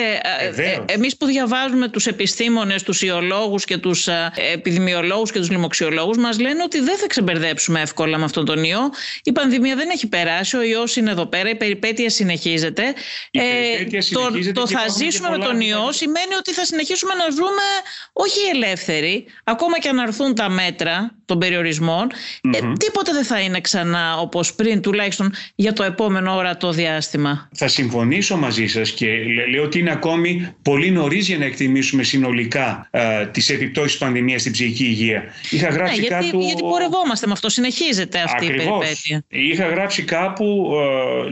[0.55, 4.07] ε, ε, εμείς που διαβάζουμε τους επιστήμονες, τους ιολόγους και τους
[4.53, 8.89] επιδημιολόγους και τους λοιμοξιολόγους μας λένε ότι δεν θα ξεμπερδέψουμε εύκολα με αυτόν τον ιό.
[9.23, 12.83] Η πανδημία δεν έχει περάσει, ο ιός είναι εδώ πέρα, η περιπέτεια συνεχίζεται.
[13.31, 17.29] Η περιπέτεια συνεχίζεται το, το θα ζήσουμε με τον ιό σημαίνει ότι θα συνεχίσουμε να
[17.29, 17.65] ζούμε
[18.13, 22.07] όχι ελεύθεροι, ακόμα και αν αρθούν τα μέτρα των περιορισμων
[22.41, 27.49] ε, τίποτε δεν θα είναι ξανά όπως πριν, τουλάχιστον για το επόμενο ορατό διάστημα.
[27.55, 29.07] Θα συμφωνήσω μαζί σας και
[29.51, 34.41] λέω ότι είναι ακόμη πολύ νωρίς για να εκτιμήσουμε συνολικά ε, τις επιπτώσεις της πανδημίας
[34.41, 35.23] στην ψυχική υγεία.
[35.49, 36.39] Είχα ναι, γράψει γιατί, κάπου...
[36.41, 38.65] γιατί πορευόμαστε με αυτό, συνεχίζεται αυτή Ακριβώς.
[38.65, 39.23] η περιπέτεια.
[39.27, 40.71] Είχα γράψει κάπου,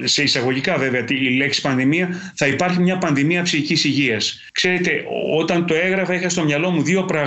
[0.03, 4.39] ε, σε εισαγωγικά βέβαια, η λέξη πανδημία, θα υπάρχει μια πανδημία ψυχικής υγείας.
[4.51, 5.03] Ξέρετε,
[5.37, 7.18] όταν το έγραφα είχα στο μυαλό μου δύο πράγματα.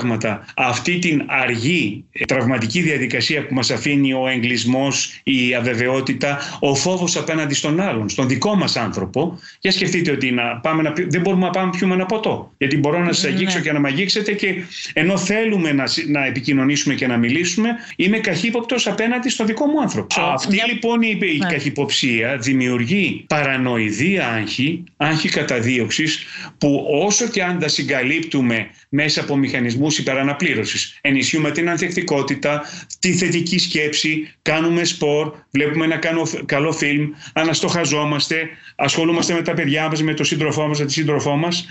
[0.56, 7.54] Αυτή την αργή τραυματική διαδικασία που μας αφήνει ο εγκλισμός, η αβεβαιότητα, ο φόβος απέναντι
[7.54, 9.38] στον άλλον, στον δικό μας άνθρωπο.
[9.60, 12.52] Για σκεφτείτε ότι να πάμε να, δεν μπορούμε να πάμε να πιούμε ένα ποτό.
[12.58, 13.62] Γιατί μπορώ να σας αγγίξω ναι.
[13.62, 14.54] και να με αγγίξετε και
[14.92, 20.20] ενώ θέλουμε να, να επικοινωνήσουμε και να μιλήσουμε, είμαι καχύποπτος απέναντι στο δικό μου άνθρωπο.
[20.20, 21.46] Αυτή λοιπόν η, η ναι.
[21.52, 26.24] καχυποψία δημιουργεί παρανοηδία άγχη, άγχη καταδίωξης,
[26.58, 30.98] που όσο και αν τα συγκαλύπτουμε μέσα από μηχανισμούς υπεραναπλήρωσης.
[31.00, 32.62] Ενισχύουμε την ανθεκτικότητα,
[32.98, 35.98] τη θετική σκέψη, κάνουμε σπορ, βλέπουμε ένα
[36.46, 41.36] καλό φιλμ, αναστοχαζόμαστε, ασχολούμαστε με τα παιδιά μας, με τον σύντροφό μας, με τη σύντροφό
[41.36, 41.66] μας.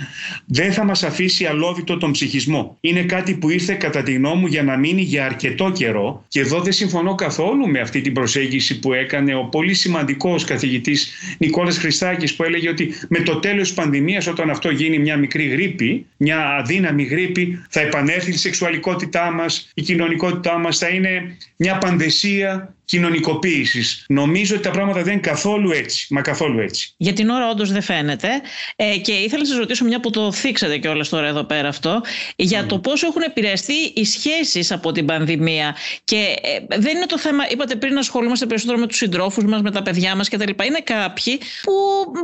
[0.46, 2.78] Δεν θα μας αφήσει αλόβητο τον ψυχισμό.
[2.82, 6.40] Είναι κάτι που ήρθε κατά τη γνώμη μου για να μείνει για αρκετό καιρό και
[6.40, 11.78] εδώ δεν συμφωνώ καθόλου με αυτή την προσέγγιση που έκανε ο πολύ σημαντικός καθηγητής Νικόλας
[11.78, 16.06] Χριστάκης που έλεγε ότι με το τέλος της πανδημίας όταν αυτό γίνει μια μικρή γρήπη,
[16.18, 22.76] μια αδύναμη γρήπη, θα επανέλθει η σεξουαλικότητά μας, η κοινωνικότητά μας, θα είναι μια πανδεσία
[22.92, 24.06] κοινωνικοποίησης.
[24.08, 26.08] Νομίζω ότι τα πράγματα δεν είναι καθόλου έτσι.
[26.14, 26.94] Μα καθόλου έτσι.
[26.98, 28.28] Για την ώρα, όντως δεν φαίνεται.
[28.76, 32.02] Ε, και ήθελα να σας ρωτήσω, μια που το θίξατε κιόλας τώρα εδώ πέρα αυτό,
[32.36, 35.76] για το πόσο έχουν επηρεαστεί οι σχέσεις από την πανδημία.
[36.04, 39.62] Και ε, δεν είναι το θέμα, είπατε πριν, να ασχολούμαστε περισσότερο με τους συντρόφους μας,
[39.62, 40.50] με τα παιδιά μας κτλ.
[40.66, 41.74] Είναι κάποιοι που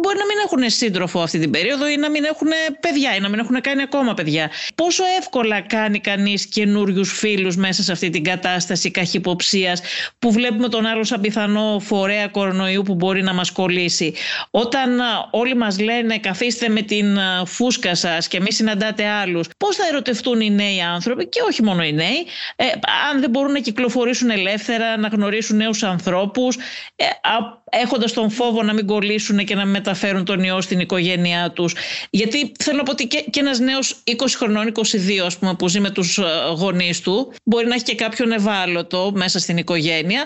[0.02, 2.48] μπορεί να μην έχουν σύντροφο αυτή την περίοδο ή να μην έχουν
[2.80, 4.52] παιδιά ή να μην έχουν κάνει ακόμα παιδιά.
[4.76, 9.82] Πόσο εύκολα κάνει κανείς καινούριους φίλους μέσα σε αυτή την κατάσταση καχυποψίας
[10.20, 14.14] που βλέπουμε τον άλλο σαν πιθανό φορέα κορονοϊού που μπορεί να μας κολλήσει.
[14.52, 15.00] Όταν
[15.32, 20.42] όλοι μας λένε καθίστε με την φούσκα σας και μη συναντάτε άλλους, πώς θα ερωτευτούν
[20.42, 22.66] οι νέοι άνθρωποι και όχι μόνο οι νέοι, ε,
[23.12, 26.56] αν δεν μπορούν να κυκλοφορήσουν ελεύθερα, να γνωρίσουν νέους ανθρώπους,
[26.96, 27.06] ε,
[27.70, 31.76] έχοντας τον φόβο να μην κολλήσουν και να μεταφέρουν τον ιό στην οικογένειά τους.
[32.10, 34.82] Γιατί θέλω να πω ότι και, και ένας νέος 20 χρονών, 22
[35.26, 36.24] ας πούμε, που ζει με τους ε,
[36.56, 40.26] γονείς του, μπορεί να έχει και κάποιον ευάλωτο μέσα στην οικογένεια,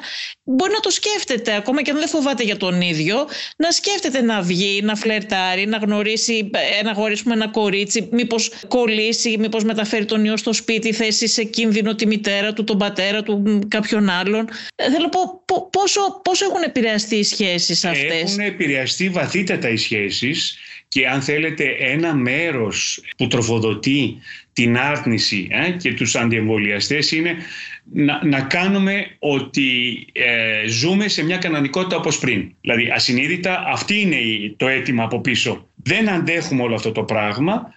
[0.56, 4.42] μπορεί να το σκέφτεται, ακόμα και αν δεν φοβάται για τον ίδιο, να σκέφτεται να
[4.42, 6.50] βγει, να φλερτάρει, να γνωρίσει
[6.80, 11.96] ένα γόρι, ένα κορίτσι, μήπως κολλήσει, μήπως μεταφέρει τον ιό στο σπίτι, θέσει σε κίνδυνο
[11.96, 14.50] τη μητέρα του, τον πατέρα του, κάποιον άλλον.
[14.76, 20.58] Ε, θέλω να πω πόσο, πόσο έχουν επηρεαστεί σχέσεις αυτές; Έχουν επηρεαστεί βαθύτατα οι σχέσεις
[20.88, 24.18] και αν θέλετε ένα μέρος που τροφοδοτεί
[24.54, 27.36] την άρνηση ε, και τους αντιεμβολιαστές είναι
[27.84, 32.56] να, να κάνουμε ότι ε, ζούμε σε μια κανονικότητα όπως πριν.
[32.62, 34.18] Δηλαδή ασυνείδητα αυτή είναι
[34.58, 37.74] το αίτημα από πίσω δεν αντέχουμε όλο αυτό το πράγμα,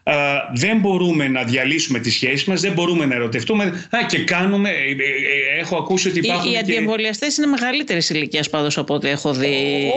[0.54, 4.72] δεν μπορούμε να διαλύσουμε τις σχέσεις μας, δεν μπορούμε να ερωτευτούμε α, και κάνουμε, ε,
[4.72, 9.08] ε, ε, έχω ακούσει ότι υπάρχουν Οι, οι αντιεμβολιαστές είναι μεγαλύτερης ηλικίας πάντως από ό,τι
[9.08, 9.90] έχω δει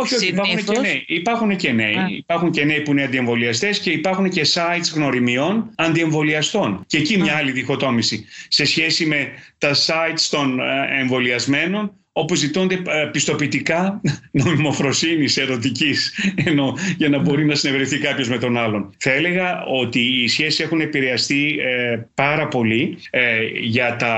[0.00, 1.04] Όχι, όχι, υπάρχουν και νέοι.
[1.06, 1.96] Υπάρχουν και νέοι.
[2.16, 6.84] Υπάρχουν και νέοι που είναι αντιεμβολιαστές και υπάρχουν και sites γνωριμιών αντιεμβολιαστών.
[6.86, 10.60] Και εκεί μια άλλη διχοτόμηση σε σχέση με τα sites των
[11.00, 14.00] εμβολιασμένων όπου ζητώνται ε, πιστοποιητικά
[14.30, 16.12] νομιμοφροσύνης ερωτικής
[16.44, 18.94] ενώ, για να μπορεί να συνευρεθεί κάποιος με τον άλλον.
[18.98, 24.14] Θα έλεγα ότι οι σχέσεις έχουν επηρεαστεί ε, πάρα πολύ ε, για τα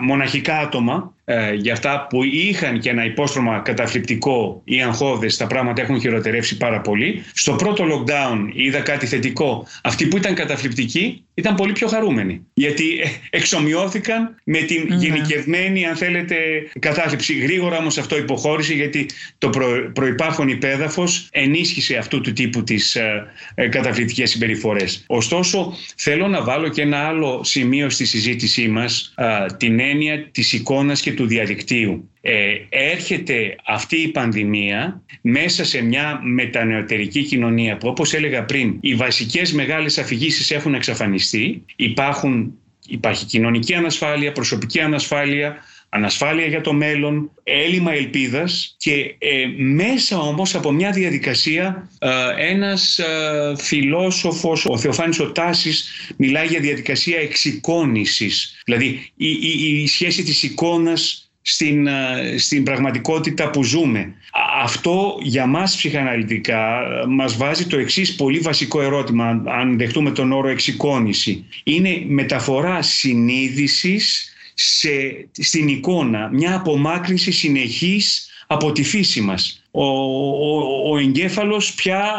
[0.00, 5.82] μοναχικά άτομα ε, για αυτά που είχαν και ένα υπόστρωμα καταθλιπτικό ή αγχώδες τα πράγματα
[5.82, 7.24] έχουν χειροτερεύσει πάρα πολύ.
[7.32, 9.66] Στο πρώτο lockdown είδα κάτι θετικό.
[9.82, 12.46] Αυτοί που ήταν καταθλιπτικοί ήταν πολύ πιο χαρούμενοι.
[12.54, 16.36] Γιατί ε, εξομοιώθηκαν με την mm γενικευμένη, αν θέλετε,
[16.78, 17.38] κατάθλιψη.
[17.38, 19.06] Γρήγορα όμως αυτό υποχώρησε γιατί
[19.38, 25.04] το προ, προϋπάρχον υπέδαφος ενίσχυσε αυτού του τύπου τις ε, ε, καταθλιπτικές συμπεριφορές.
[25.06, 29.14] Ωστόσο, θέλω να βάλω και ένα άλλο σημείο στη συζήτησή μας,
[29.56, 32.10] την έννοια της εικόνας και του διαδικτύου.
[32.20, 38.94] Ε, έρχεται αυτή η πανδημία μέσα σε μια μετανεωτερική κοινωνία που όπως έλεγα πριν οι
[38.94, 42.52] βασικές μεγάλες αφηγήσεις έχουν εξαφανιστεί υπάρχουν,
[42.86, 45.56] υπάρχει κοινωνική ανασφάλεια, προσωπική ανασφάλεια
[45.90, 52.08] ανασφάλεια για το μέλλον, έλλειμμα ελπίδας και ε, μέσα όμως από μια διαδικασία ε,
[52.50, 55.32] ένας ε, φιλόσοφος, ο Θεοφάνης ο
[56.16, 58.60] μιλάει για διαδικασία εξοικόνησης.
[58.64, 61.88] Δηλαδή η, η, η σχέση της εικόνας στην,
[62.36, 64.14] στην πραγματικότητα που ζούμε.
[64.62, 70.48] Αυτό για μας ψυχαναλυτικά μας βάζει το εξής πολύ βασικό ερώτημα, αν δεχτούμε τον όρο
[70.48, 71.44] εξοικόνηση.
[71.64, 74.29] Είναι μεταφορά συνείδησης
[74.62, 79.62] σε, στην εικόνα, μια απομάκρυνση συνεχής από τη φύση μας.
[79.70, 82.16] Ο, ο, ο εγκέφαλος πια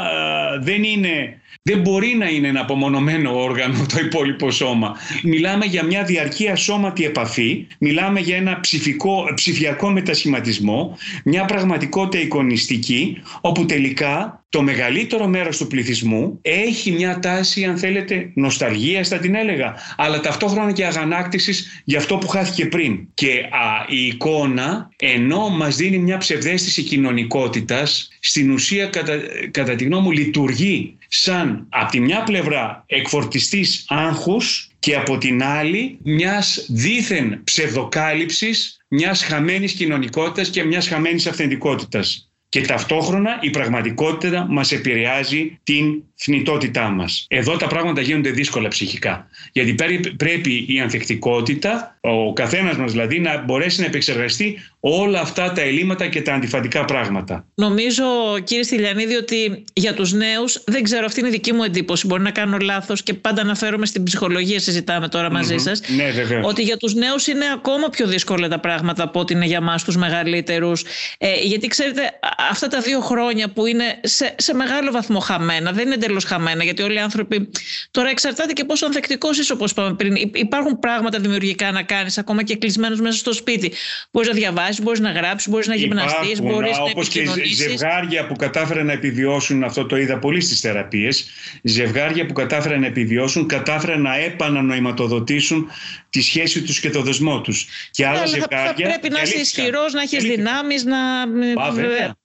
[0.62, 4.98] δεν είναι δεν μπορεί να είναι ένα απομονωμένο όργανο το υπόλοιπο σώμα.
[5.24, 13.22] Μιλάμε για μια διαρκή ασώματη επαφή, μιλάμε για ένα ψηφικό, ψηφιακό μετασχηματισμό, μια πραγματικότητα εικονιστική,
[13.42, 19.36] όπου τελικά το μεγαλύτερο μέρος του πληθυσμού έχει μια τάση, αν θέλετε, νοσταλγίας θα την
[19.36, 23.08] έλεγα, αλλά ταυτόχρονα και αγανάκτησης για αυτό που χάθηκε πριν.
[23.14, 29.20] Και α, η εικόνα, ενώ μας δίνει μια ψευδέστηση κοινωνικότητας, στην ουσία κατά,
[29.52, 35.44] κατά τη γνώμη μου λειτουργεί σαν από τη μια πλευρά εκφορτιστής άγχους και από την
[35.44, 44.46] άλλη μιας δίθεν ψευδοκάλυψης μιας χαμένης κοινωνικότητας και μιας χαμένης αυθεντικότητας και ταυτόχρονα η πραγματικότητα
[44.50, 47.26] μας επηρεάζει την θνητότητά μας.
[47.30, 49.28] Εδώ τα πράγματα γίνονται δύσκολα ψυχικά.
[49.52, 49.76] Γιατί
[50.18, 56.08] πρέπει η ανθεκτικότητα, ο καθένας μας δηλαδή, να μπορέσει να επεξεργαστεί όλα αυτά τα ελλείμματα
[56.08, 57.46] και τα αντιφατικά πράγματα.
[57.56, 58.04] Νομίζω
[58.44, 62.22] κύριε Στυλιανίδη ότι για τους νέους, δεν ξέρω αυτή είναι η δική μου εντύπωση, μπορεί
[62.22, 65.62] να κάνω λάθος και πάντα αναφέρομαι στην ψυχολογία συζητάμε τώρα μαζί mm-hmm.
[65.62, 69.46] σας, ναι, ότι για τους νέους είναι ακόμα πιο δύσκολα τα πράγματα από ότι είναι
[69.46, 70.84] για μας τους μεγαλύτερους.
[71.18, 72.02] Ε, γιατί ξέρετε
[72.50, 76.64] αυτά τα δύο χρόνια που είναι σε, σε μεγάλο βαθμό χαμένα, δεν είναι εντελώς χαμένα,
[76.64, 77.50] γιατί όλοι οι άνθρωποι.
[77.92, 80.16] Τώρα εξαρτάται και πόσο ανθεκτικός είσαι, όπως είπαμε πριν.
[80.34, 83.72] Υπάρχουν πράγματα δημιουργικά να κάνεις, ακόμα και κλεισμένος μέσα στο σπίτι.
[84.12, 87.24] Μπορείς να διαβάσεις, μπορείς να γράψεις, μπορείς να γυμναστείς, μπορείς να Όπως και
[87.56, 91.26] ζευγάρια που κατάφεραν να επιβιώσουν, αυτό το είδα πολύ στις θεραπείες.
[91.64, 95.70] Ζευγάρια που κατάφεραν να επιβιώσουν, κατάφεραν να επανανοηματοδοτήσουν
[96.12, 97.68] τη σχέση τους και το δεσμό τους.
[97.92, 98.74] Και άλλα ζευγάρια.
[98.74, 100.98] Θα πρέπει να είσαι ισχυρός, να έχεις δυνάμεις, να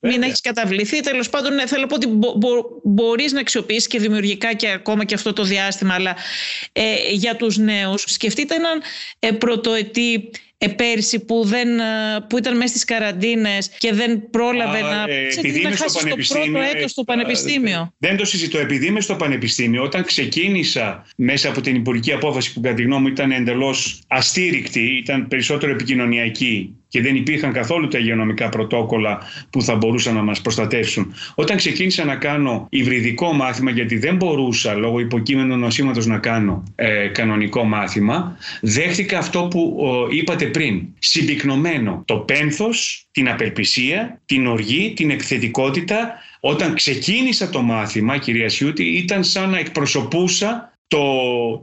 [0.01, 1.01] μην έχεις καταβληθεί.
[1.01, 2.51] Τέλος πάντων, ναι, θέλω να πω ότι μπο,
[2.84, 5.95] μπορείς να αξιοποιήσεις και δημιουργικά και ακόμα και αυτό το διάστημα.
[5.95, 6.16] Αλλά
[6.72, 8.82] ε, για τους νέους, σκεφτείτε έναν
[9.18, 10.20] ε, πρωτοετή ε,
[10.68, 11.82] πέρσι που, δεν, ε,
[12.28, 16.60] που ήταν μέσα στις καραντίνες και δεν πρόλαβε να, ε, επειδή να χάσει το πρώτο
[16.74, 17.94] έτος στο πανεπιστήμιο.
[17.98, 18.58] Δεν το συζητώ.
[18.58, 23.02] Επειδή είμαι στο πανεπιστήμιο, όταν ξεκίνησα μέσα από την υπουργική απόφαση που κατά τη γνώμη
[23.02, 29.18] μου ήταν εντελώς αστήρικτη, ήταν περισσότερο επικοινωνιακή και δεν υπήρχαν καθόλου τα υγειονομικά πρωτόκολλα
[29.51, 31.14] που θα μπορούσαν να μας προστατεύσουν.
[31.34, 37.09] Όταν ξεκίνησα να κάνω υβριδικό μάθημα, γιατί δεν μπορούσα λόγω υποκείμενου νοσήματος να κάνω ε,
[37.09, 39.76] κανονικό μάθημα, δέχτηκα αυτό που
[40.11, 40.82] είπατε πριν.
[40.99, 46.12] Συμπυκνωμένο το πένθος, την απελπισία, την οργή, την επιθετικότητα.
[46.41, 51.01] Όταν ξεκίνησα το μάθημα, κυρία Σιούτη, ήταν σαν να εκπροσωπούσα το,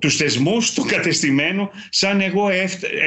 [0.02, 2.50] τους θεσμούς, το κατεστημένο, σαν εγώ,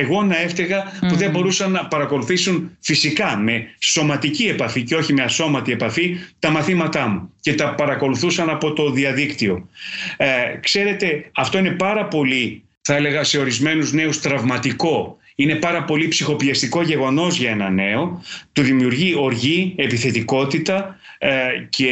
[0.01, 5.23] εγώ να έφταιγα που δεν μπορούσαν να παρακολουθήσουν φυσικά με σωματική επαφή και όχι με
[5.23, 9.69] ασώματη επαφή τα μαθήματά μου και τα παρακολουθούσαν από το διαδίκτυο.
[10.17, 10.27] Ε,
[10.61, 15.17] ξέρετε, αυτό είναι πάρα πολύ, θα έλεγα σε ορισμένους νέους τραυματικό.
[15.35, 18.23] Είναι πάρα πολύ ψυχοπιεστικό γεγονός για ένα νέο.
[18.53, 21.31] Του δημιουργεί οργή, επιθετικότητα ε,
[21.69, 21.89] και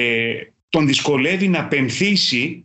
[0.69, 2.64] τον δυσκολεύει να πενθήσει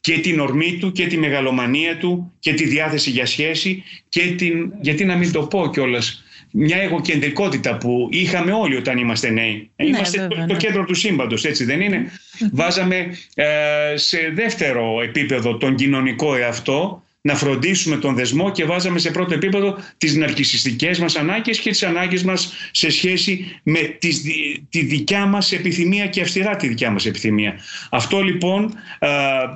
[0.00, 4.72] και την ορμή του και τη μεγαλομανία του και τη διάθεση για σχέση και την,
[4.80, 9.70] γιατί να μην το πω κιόλας, μια εγωκεντρικότητα που είχαμε όλοι όταν είμαστε νέοι.
[9.76, 10.58] Ναι, είμαστε βέβαια, το, το, ναι.
[10.58, 12.10] κέντρο του σύμπαντος, έτσι δεν είναι;
[12.52, 13.46] Βάζαμε ε,
[13.94, 19.78] σε δεύτερο επίπεδο τον κοινωνικό εαυτό να φροντίσουμε τον δεσμό και βάζαμε σε πρώτο επίπεδο
[19.98, 24.22] τις ναρκισιστικές μας ανάγκες και τις ανάγκες μας σε σχέση με τις,
[24.68, 27.54] τη δικιά μας επιθυμία και αυστηρά τη δικιά μας επιθυμία.
[27.90, 28.74] Αυτό λοιπόν,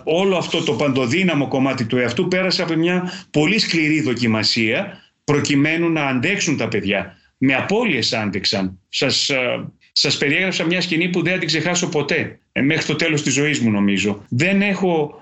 [0.04, 6.06] όλο αυτό το παντοδύναμο κομμάτι του εαυτού πέρασε από μια πολύ σκληρή δοκιμασία προκειμένου να
[6.06, 7.16] αντέξουν τα παιδιά.
[7.38, 8.78] Με απώλειες άντεξαν.
[8.88, 9.30] Σας,
[9.92, 12.38] σας περιέγραψα μια σκηνή που δεν την ξεχάσω ποτέ.
[12.52, 14.24] Ε, μέχρι το τέλος της ζωής μου νομίζω.
[14.28, 15.20] Δεν έχω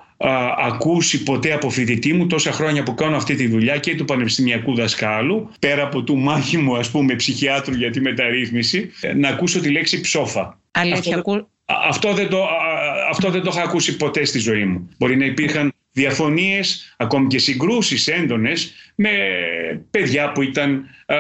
[0.58, 4.74] ακούσει ποτέ από φοιτητή μου τόσα χρόνια που κάνω αυτή τη δουλειά και του πανεπιστημιακού
[4.74, 9.70] δασκάλου, πέρα από του μάχημου ας πούμε ψυχιάτρου για τη μεταρρύθμιση, ε, να ακούσω τη
[9.70, 10.58] λέξη ψόφα.
[10.70, 11.48] Αλήθεια, αυτό,
[11.88, 12.46] αυτό, δεν το,
[13.10, 14.88] αυτό δεν το είχα ακούσει ποτέ στη ζωή μου.
[14.98, 19.10] Μπορεί να υπήρχαν διαφωνίες, ακόμη και συγκρούσεις έντονες με
[19.90, 21.16] παιδιά που ήταν ε,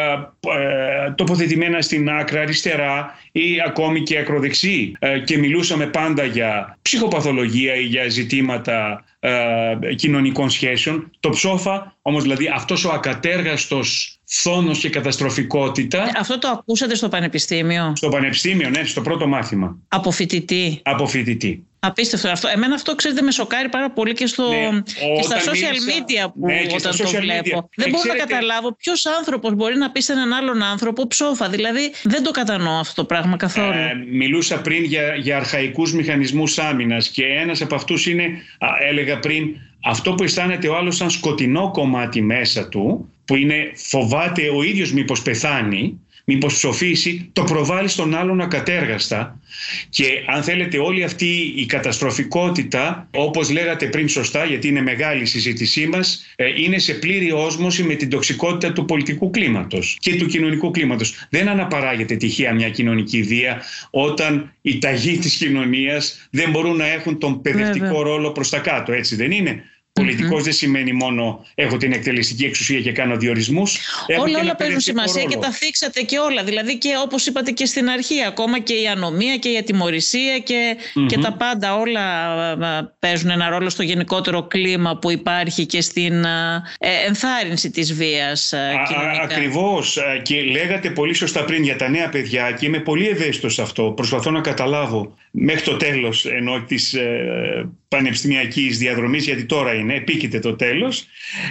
[1.14, 7.82] τοποθετημένα στην άκρα αριστερά ή ακόμη και ακροδεξί ε, και μιλούσαμε πάντα για ψυχοπαθολογία ή
[7.82, 11.10] για ζητήματα ε, κοινωνικών σχέσεων.
[11.20, 16.02] Το ψόφα όμως δηλαδή αυτός ο ακατέργαστος θόνος και καταστροφικότητα.
[16.02, 19.78] Ε, αυτό το ακούσατε στο πανεπιστήμιο; Στο πανεπιστήμιο, ναι, στο πρώτο μάθημα.
[19.88, 20.80] Από φοιτητή.
[20.82, 21.64] Από φοιτητή.
[21.86, 22.48] Απίστευτο αυτό.
[22.48, 24.80] Εμένα αυτό, ξέρετε, με σοκάρει πάρα πολύ και, στο, ναι,
[25.16, 27.68] και στα social media που ναι, όταν το βλέπω.
[27.76, 31.48] Δεν μπορώ να καταλάβω ποιος άνθρωπος μπορεί να πει σε έναν άλλον άνθρωπο ψόφα.
[31.48, 33.72] Δηλαδή, δεν το κατανοώ αυτό το πράγμα καθόλου.
[33.72, 38.42] Ε, μιλούσα πριν για, για αρχαϊκούς μηχανισμούς άμυνας και ένας από αυτούς είναι,
[38.88, 44.48] έλεγα πριν, αυτό που αισθάνεται ο άλλος σαν σκοτεινό κομμάτι μέσα του, που είναι φοβάται
[44.48, 49.40] ο ίδιος μήπως πεθάνει μήπως ψοφήσει, το προβάλλει στον άλλον ακατέργαστα
[49.88, 55.24] και αν θέλετε όλη αυτή η καταστροφικότητα, όπως λέγατε πριν σωστά, γιατί είναι μεγάλη η
[55.24, 60.26] συζήτησή μας, ε, είναι σε πλήρη όσμωση με την τοξικότητα του πολιτικού κλίματος και του
[60.26, 61.26] κοινωνικού κλίματος.
[61.30, 67.18] Δεν αναπαράγεται τυχαία μια κοινωνική βία όταν οι ταγοί της κοινωνίας δεν μπορούν να έχουν
[67.18, 69.64] τον παιδευτικό ρόλο προς τα κάτω, έτσι δεν είναι.
[70.00, 73.78] Πολιτικός δεν σημαίνει μόνο έχω την εκτελεστική εξουσία και κάνω διορισμούς.
[74.20, 75.34] Όλα, όλα παίζουν σημασία ρόλο.
[75.34, 76.44] και τα θίξατε και όλα.
[76.44, 80.76] Δηλαδή και όπως είπατε και στην αρχή, ακόμα και η ανομία και η ατιμορρησία και,
[81.06, 81.76] και τα πάντα.
[81.76, 86.62] Όλα παίζουν ένα ρόλο στο γενικότερο κλίμα που υπάρχει και στην ε,
[87.06, 88.54] ενθάρρυνση της βίας
[88.88, 89.22] κοινωνικά.
[89.22, 89.98] Ακριβώς.
[90.22, 93.82] Και λέγατε πολύ σωστά πριν για τα νέα παιδιά και είμαι πολύ ευαίσθητος σε αυτό.
[93.82, 100.38] Προσπαθώ να καταλάβω μέχρι το τέλος ενώ της ε, πανεπιστημιακής διαδρομής, γιατί τώρα είναι, επίκειται
[100.38, 101.04] το τέλος,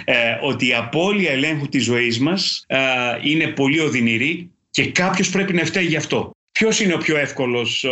[0.04, 2.78] ε, ότι η απώλεια ελέγχου της ζωής μας ε,
[3.22, 6.30] είναι πολύ οδυνηρή και κάποιος πρέπει να φταίει γι' αυτό.
[6.52, 7.88] Ποιος είναι ο πιο εύκολος ε,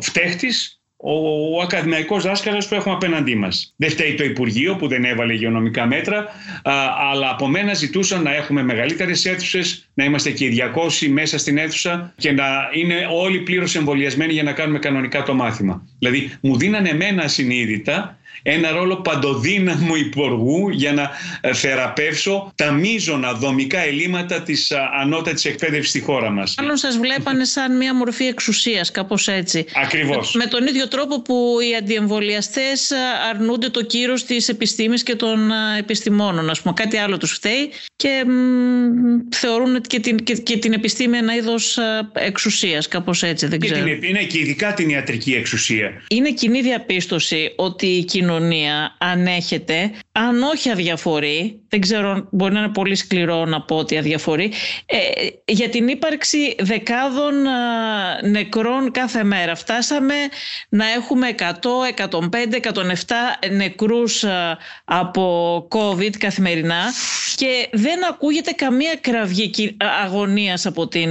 [0.00, 3.74] φταίχτης, ο ακαδημαϊκός δάσκαλος που έχουμε απέναντί μας.
[3.76, 6.26] Δεν φταίει το Υπουργείο που δεν έβαλε υγειονομικά μέτρα,
[7.12, 11.58] αλλά από μένα ζητούσαν να έχουμε μεγαλύτερες αίθουσες, να είμαστε και οι 200 μέσα στην
[11.58, 15.82] αίθουσα και να είναι όλοι πλήρως εμβολιασμένοι για να κάνουμε κανονικά το μάθημα.
[15.98, 21.10] Δηλαδή μου δίνανε εμένα συνείδητα ένα ρόλο παντοδύναμου υπουργού για να
[21.40, 26.54] ε, θεραπεύσω τα μείζωνα δομικά ελλείμματα της ε, ανώτατης εκπαίδευσης στη χώρα μας.
[26.58, 29.66] Μάλλον σας βλέπανε σαν μια μορφή εξουσίας, κάπως έτσι.
[29.74, 30.34] Ακριβώς.
[30.34, 32.96] Με, τον ίδιο τρόπο που οι αντιεμβολιαστές ε,
[33.30, 36.50] αρνούνται το κύρος της επιστήμης και των επιστημόνων.
[36.50, 36.74] Ας πούμε.
[36.76, 38.24] Κάτι άλλο τους φταίει και
[39.30, 41.78] θεωρούν και την, και, την επιστήμη ένα είδος
[42.12, 43.46] εξουσίας, κάπως έτσι.
[43.46, 43.86] Δεν ξέρω.
[43.86, 46.02] είναι και ειδικά την ιατρική εξουσία.
[46.08, 52.58] Είναι κοινή διαπίστωση ότι η κοινωνία κοινωνία ανέχεται, αν όχι αδιαφορεί, δεν ξέρω, μπορεί να
[52.58, 54.52] είναι πολύ σκληρό να πω ότι αδιαφορεί,
[54.86, 54.96] ε,
[55.44, 57.34] για την ύπαρξη δεκάδων
[58.30, 59.54] νεκρών κάθε μέρα.
[59.54, 60.14] Φτάσαμε
[60.68, 63.14] να έχουμε 100, 105, 107
[63.50, 64.24] νεκρούς
[64.84, 66.82] από COVID καθημερινά
[67.34, 71.10] και δεν ακούγεται καμία κραυγή αγωνίας από την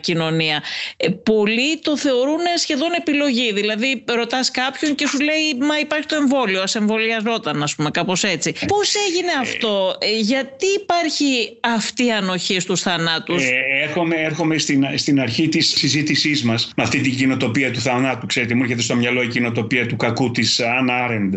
[0.00, 0.62] κοινωνία.
[0.96, 3.52] Ε, πολλοί το θεωρούν σχεδόν επιλογή.
[3.52, 8.24] Δηλαδή ρωτάς κάποιον και σου λέει μα υπάρχει το εμβόλιο, ας εμβολιαζόταν ας πούμε κάπως
[8.24, 8.52] έτσι.
[8.66, 13.50] Πώς έγινε ε, αυτό, ε, γιατί υπάρχει αυτή η ανοχή στους θανάτους; Ε,
[13.82, 18.26] έρχομαι έρχομαι στην, στην αρχή της συζήτησής μας με αυτή την κοινοτοπία του θανάτου.
[18.26, 21.34] Ξέρετε, μου έρχεται στο μυαλό η κοινοτοπία του κακού της Άννα Άρεντ.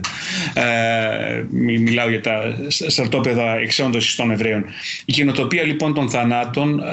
[0.54, 4.66] Ε, μιλάω για τα στρατόπεδα εξόντωσης των Εβραίων.
[5.06, 6.84] Η κοινοτοπία λοιπόν των θανάτων ε,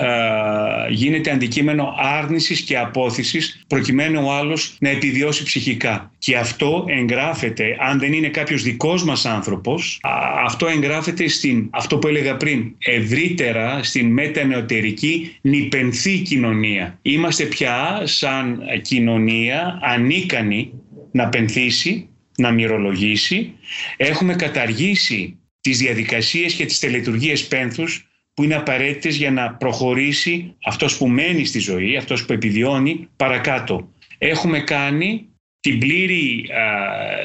[0.91, 6.11] γίνεται αντικείμενο άρνησης και απόθυσης προκειμένου ο άλλος να επιβιώσει ψυχικά.
[6.18, 10.01] Και αυτό εγγράφεται, αν δεν είναι κάποιος δικός μας άνθρωπος,
[10.45, 16.99] αυτό εγγράφεται στην, αυτό που έλεγα πριν, ευρύτερα στην μετανεωτερική νυπενθή κοινωνία.
[17.03, 20.72] Είμαστε πια σαν κοινωνία ανίκανοι
[21.12, 23.53] να πενθήσει, να μυρολογήσει.
[23.97, 30.96] Έχουμε καταργήσει τις διαδικασίες και τις τελετουργίες πένθους που είναι απαραίτητες για να προχωρήσει αυτός
[30.96, 33.92] που μένει στη ζωή, αυτός που επιβιώνει παρακάτω.
[34.18, 35.28] Έχουμε κάνει
[35.60, 36.48] την πλήρη,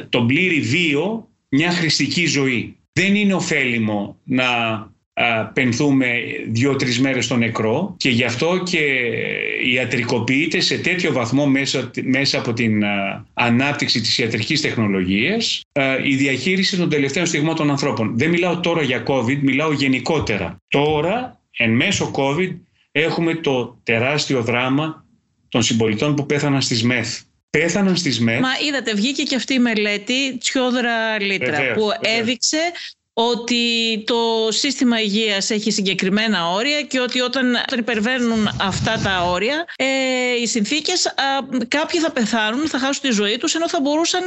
[0.10, 2.78] τον πλήρη βίο μια χρηστική ζωή.
[2.92, 4.46] Δεν είναι ωφέλιμο να
[5.54, 6.08] πενθούμε
[6.48, 8.80] δύο-τρεις μέρες στο νεκρό και γι' αυτό και
[9.74, 12.84] ιατρικοποιείται σε τέτοιο βαθμό μέσα, μέσα από την
[13.34, 15.62] ανάπτυξη της ιατρικής τεχνολογίας
[16.04, 18.18] η διαχείριση των τελευταίων στιγμών των ανθρώπων.
[18.18, 20.58] Δεν μιλάω τώρα για COVID, μιλάω γενικότερα.
[20.68, 22.56] Τώρα, εν μέσω COVID,
[22.92, 25.06] έχουμε το τεράστιο δράμα
[25.50, 27.20] των συμπολιτών που πέθαναν στις ΜΕΘ
[27.50, 28.40] πέθαναν στις ΜΕΘ.
[28.40, 32.58] Μα είδατε, βγήκε και αυτή η μελέτη Τσιόδρα Λίτρα που έδειξε
[33.14, 33.64] ότι
[34.06, 39.86] το σύστημα υγείας έχει συγκεκριμένα όρια και ότι όταν, υπερβαίνουν αυτά τα όρια ε,
[40.42, 41.14] οι συνθήκες
[41.68, 44.24] κάποιοι θα πεθάνουν, θα χάσουν τη ζωή τους ενώ θα μπορούσαν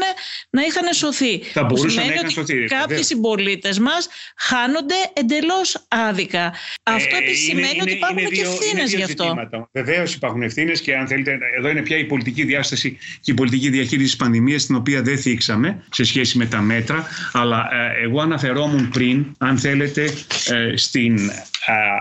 [0.50, 1.38] να είχαν σωθεί.
[1.38, 2.64] Θα μπορούσαν να είχαν σωθεί.
[2.64, 6.54] Κάποιοι συμπολίτες μας χάνονται εντελώς άδικα.
[6.82, 9.34] Αυτό ε, σημαίνει ότι υπάρχουν είναι, και ευθύνες γι' αυτό.
[9.72, 13.68] Βεβαίως υπάρχουν ευθύνες και αν θέλετε, εδώ είναι πια η πολιτική διάσταση και η πολιτική
[13.70, 17.06] διαχείριση της πανδημίας, την οποία δεν θίξαμε σε σχέση με τα μέτρα.
[17.32, 20.02] Αλλά ε, εγώ αναφερόμουν πριν, αν θέλετε,
[20.48, 21.18] ε, στην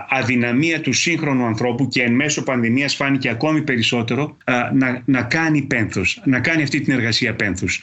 [0.08, 4.36] αδυναμία του σύγχρονου ανθρώπου και εν μέσω πανδημίας φάνηκε ακόμη περισσότερο
[4.72, 7.82] να, να κάνει πένθους, να κάνει αυτή την εργασία πένθους.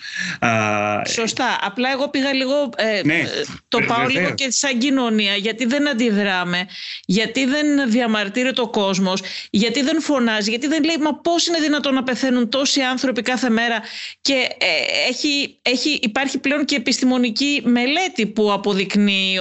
[1.08, 1.60] Σωστά.
[1.62, 3.24] Απλά εγώ πήγα λίγο, ε, ναι,
[3.68, 6.68] το πάω λίγο και σαν κοινωνία, γιατί δεν αντιδράμε,
[7.06, 11.94] γιατί δεν διαμαρτύρεται ο κόσμος, γιατί δεν φωνάζει, γιατί δεν λέει μα πώς είναι δυνατόν
[11.94, 13.82] να πεθαίνουν τόσοι άνθρωποι κάθε μέρα
[14.22, 18.81] και ε, έχει, έχει, υπάρχει πλέον και επιστημονική μελέτη που αποδεικνύει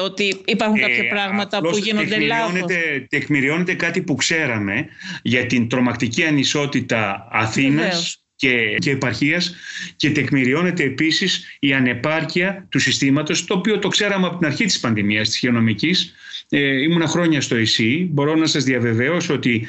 [0.04, 4.86] ότι υπάρχουν ε, κάποια πράγματα που γίνονται τεκμηριώνεται, τεκμηριώνεται κάτι που ξέραμε
[5.22, 9.54] για την τρομακτική ανισότητα Αθήνας και, και επαρχίας
[9.96, 14.80] και τεκμηριώνεται επίσης η ανεπάρκεια του συστήματος το οποίο το ξέραμε από την αρχή της
[14.80, 16.14] πανδημίας της χειρονομικής
[16.52, 18.08] ε, ήμουνα χρόνια στο ΕΣΥ.
[18.10, 19.66] Μπορώ να σας διαβεβαίωσω ότι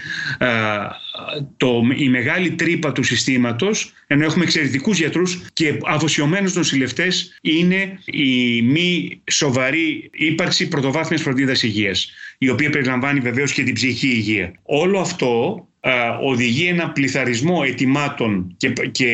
[1.58, 8.62] το, η μεγάλη τρύπα του συστήματος, ενώ έχουμε εξαιρετικούς γιατρούς και αφοσιωμένους νοσηλευτές, είναι η
[8.62, 12.12] μη σοβαρή ύπαρξη πρωτοβάθμιας φροντίδας υγείας,
[12.44, 14.54] η οποία περιλαμβάνει βεβαίως και την ψυχική υγεία.
[14.64, 15.66] Όλο αυτό
[16.22, 19.06] οδηγεί ένα πληθαρισμό ετοιμάτων και, και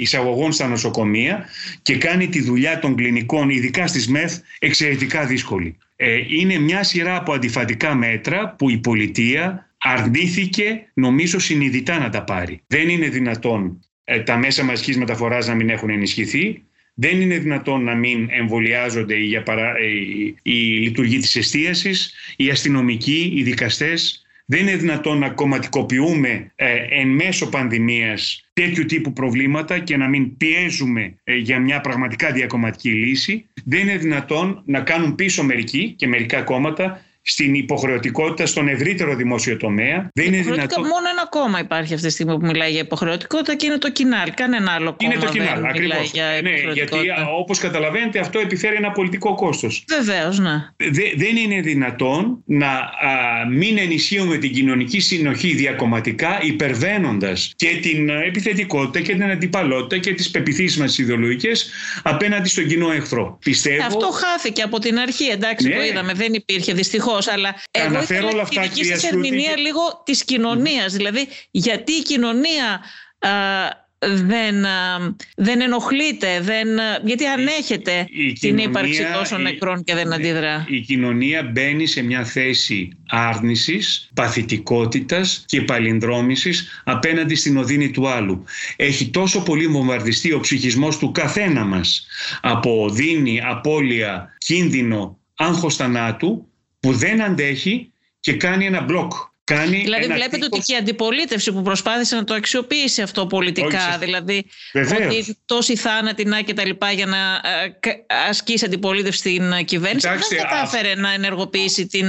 [0.00, 1.44] εισαγωγών στα νοσοκομεία
[1.82, 5.76] και κάνει τη δουλειά των κλινικών, ειδικά στις ΜΕΘ, εξαιρετικά δύσκολη.
[5.96, 12.24] Ε, είναι μια σειρά από αντιφατικά μέτρα που η πολιτεία αρνήθηκε νομίζω συνειδητά να τα
[12.24, 12.60] πάρει.
[12.66, 16.62] Δεν είναι δυνατόν ε, τα μέσα μαζικής μεταφοράς να μην έχουν ενισχυθεί.
[17.00, 23.32] Δεν είναι δυνατόν να μην εμβολιάζονται για παρά, η, η λειτουργή της εστίασης, οι αστυνομικοί,
[23.34, 29.96] οι δικαστές, Δεν είναι δυνατόν να κομματικοποιούμε ε, εν μέσω πανδημίας τέτοιου τύπου προβλήματα και
[29.96, 33.46] να μην πιέζουμε ε, για μια πραγματικά διακομματική λύση.
[33.64, 39.56] Δεν είναι δυνατόν να κάνουν πίσω μερικοί και μερικά κόμματα στην υποχρεωτικότητα στον ευρύτερο δημόσιο
[39.56, 40.08] τομέα.
[40.14, 40.82] Δεν είναι δυνατόν.
[40.82, 44.34] Μόνο ένα κόμμα υπάρχει αυτή τη στιγμή που μιλάει για υποχρεωτικότητα και είναι το Κινάλ.
[44.34, 45.12] Κανένα άλλο κόμμα.
[45.14, 46.12] Είναι το Κινάλ, ακριβώς.
[46.42, 46.96] Ναι, γιατί
[47.38, 49.84] όπως καταλαβαίνετε αυτό επιφέρει ένα πολιτικό κόστος.
[49.88, 50.68] Βεβαίως, ναι.
[51.16, 52.90] δεν είναι δυνατόν να α,
[53.50, 60.30] μην ενισχύουμε την κοινωνική συνοχή διακομματικά υπερβαίνοντας και την επιθετικότητα και την αντιπαλότητα και τις
[60.30, 61.70] πεπιθήσεις μας ιδεολογικές
[62.02, 63.38] απέναντι στον κοινό εχθρό.
[63.44, 63.86] Πιστεύω...
[63.86, 65.74] Αυτό χάθηκε από την αρχή, εντάξει, ναι.
[65.74, 66.12] το είδαμε.
[66.12, 70.92] Δεν υπήρχε δυστυχώς αλλά εγώ ήθελα όλα αυτά, τη δική σας ερμηνεία λίγο της κοινωνίας.
[70.92, 72.80] Δηλαδή, γιατί η κοινωνία
[74.00, 74.64] δεν,
[75.36, 76.68] δεν ενοχλείται, δεν,
[77.04, 78.06] γιατί ανέχεται
[78.40, 80.66] την ύπαρξη τόσων νεκρών και δεν αντιδρά.
[80.68, 88.44] Η, κοινωνία μπαίνει σε μια θέση άρνησης, παθητικότητας και παλινδρόμησης απέναντι στην οδύνη του άλλου.
[88.76, 92.06] Έχει τόσο πολύ βομβαρδιστεί ο ψυχισμός του καθένα μας
[92.40, 96.47] από οδύνη, απώλεια, κίνδυνο, άγχος θανάτου
[96.80, 99.12] που δεν αντέχει και κάνει ένα μπλοκ.
[99.48, 104.44] Κάνει δηλαδή βλέπετε ότι και η αντιπολίτευση που προσπάθησε να το αξιοποιήσει αυτό πολιτικά, δηλαδή
[104.72, 105.18] Βεβαίως.
[105.18, 107.90] ότι τόσοι θάνατοι να και τα λοιπά για να ε,
[108.28, 112.06] ασκήσει αντιπολίτευση στην κυβέρνηση δεν κατάφερε να ενεργοποιήσει, την,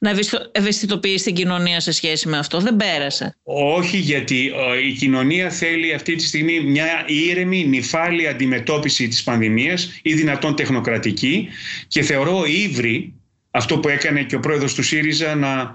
[0.00, 0.12] να
[0.52, 2.60] ευαισθητοποιήσει την κοινωνία σε σχέση με αυτό.
[2.60, 3.36] Δεν πέρασε.
[3.42, 4.52] Όχι γιατί
[4.88, 11.48] η κοινωνία θέλει αυτή τη στιγμή μια ήρεμη, νυφάλια αντιμετώπιση της πανδημίας ή δυνατόν τεχνοκρατική
[11.88, 13.17] και θεωρώ ύβρι
[13.50, 15.74] αυτό που έκανε και ο πρόεδρος του ΣΥΡΙΖΑ να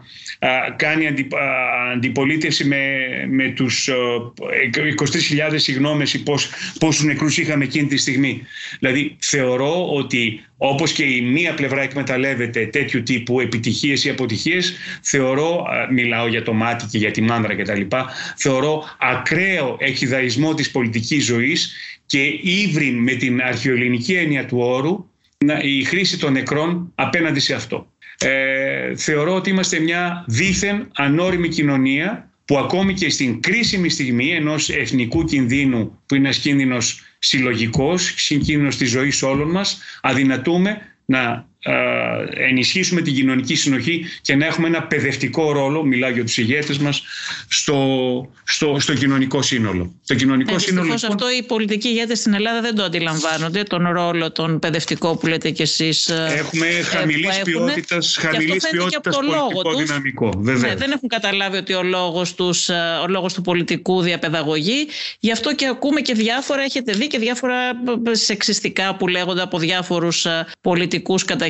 [0.75, 1.07] κάνει
[1.93, 2.77] αντιπολίτευση με,
[3.29, 3.89] με τους
[4.71, 6.49] 23.000 συγγνώμες ή πώς,
[6.79, 8.41] πόσους νεκρούς είχαμε εκείνη τη στιγμή.
[8.79, 15.65] Δηλαδή θεωρώ ότι όπως και η μία πλευρά εκμεταλλεύεται τέτοιου τύπου επιτυχίες ή αποτυχίες, θεωρώ,
[15.91, 17.81] μιλάω για το μάτι και για τη μάνδρα κτλ,
[18.35, 25.05] θεωρώ ακραίο εκειδαϊσμό της πολιτικής ζωής και ύβριν με την αρχαιοελληνική έννοια του όρου
[25.61, 27.87] η χρήση των νεκρών απέναντι σε αυτό.
[28.17, 34.69] Ε, θεωρώ ότι είμαστε μια δίθεν ανώριμη κοινωνία που ακόμη και στην κρίσιμη στιγμή ενός
[34.69, 41.45] εθνικού κινδύνου που είναι ένας κίνδυνος συλλογικός, κίνδυνος της ζωής όλων μας, αδυνατούμε να ε,
[42.33, 47.03] ενισχύσουμε την κοινωνική συνοχή και να έχουμε ένα παιδευτικό ρόλο, μιλάω για τους ηγέτες μας,
[47.47, 49.93] στο, στο, στο κοινωνικό σύνολο.
[50.07, 51.11] Το κοινωνικό ε, σύνολο λοιπόν...
[51.11, 55.49] αυτό οι πολιτικοί ηγέτες στην Ελλάδα δεν το αντιλαμβάνονται, τον ρόλο τον παιδευτικό που λέτε
[55.49, 56.09] κι εσείς.
[56.09, 59.83] Ε, έχουμε χαμηλής ποιότητας, χαμηλής ποιότητας πολιτικό τους.
[59.83, 60.31] δυναμικό.
[60.37, 62.69] Ναι, δεν έχουν καταλάβει ότι ο λόγος, τους,
[63.03, 64.87] ο λόγος του πολιτικού διαπαιδαγωγή.
[65.19, 67.55] Γι' αυτό και ακούμε και διάφορα, έχετε δει και διάφορα
[68.11, 70.25] σεξιστικά που λέγονται από διάφορους
[70.61, 71.49] πολιτικούς κατά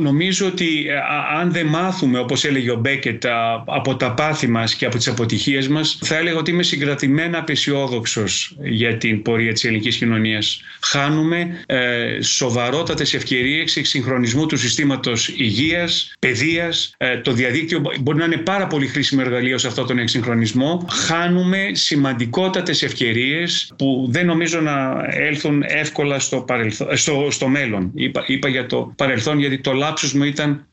[0.00, 0.94] νομίζω ότι ε,
[1.40, 3.24] αν δεν μάθουμε, όπως έλεγε ο Μπέκετ,
[3.64, 8.56] από τα πάθη μας και από τις αποτυχίες μας, θα έλεγα ότι είμαι συγκρατημένα απεσιόδοξος
[8.62, 10.60] για την πορεία της ελληνικής κοινωνίας.
[10.80, 16.94] Χάνουμε ε, σοβαρότατες ευκαιρίες εξυγχρονισμού του συστήματος υγείας, παιδείας.
[16.96, 20.86] Ε, το διαδίκτυο μπορεί να είναι πάρα πολύ χρήσιμο εργαλείο σε αυτόν τον εξυγχρονισμό.
[20.90, 26.44] Χάνουμε σημαντικότατες ευκαιρίες που δεν νομίζω να έλθουν εύκολα στο,
[26.92, 27.90] στο, στο μέλλον.
[27.94, 30.66] Είπα, είπα για το παρελθόν γιατί το λάψος μου ήταν,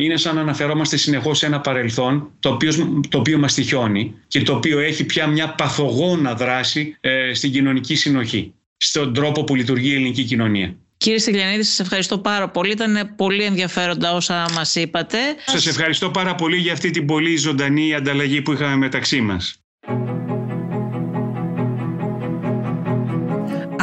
[0.00, 2.76] είναι σαν να αναφερόμαστε συνεχώς σε ένα παρελθόν το οποίος,
[3.08, 7.94] το οποίο μας τυχιώνει και το οποίο έχει πια μια παθογόνα δράση ε, στην κοινωνική
[7.94, 10.76] συνοχή, στον τρόπο που λειτουργεί η ελληνική κοινωνία.
[10.96, 12.70] Κύριε Στυλιανίδη, σας ευχαριστώ πάρα πολύ.
[12.70, 15.18] Ήταν πολύ ενδιαφέροντα όσα μας είπατε.
[15.46, 19.56] Σας ευχαριστώ πάρα πολύ για αυτή την πολύ ζωντανή ανταλλαγή που είχαμε μεταξύ μας.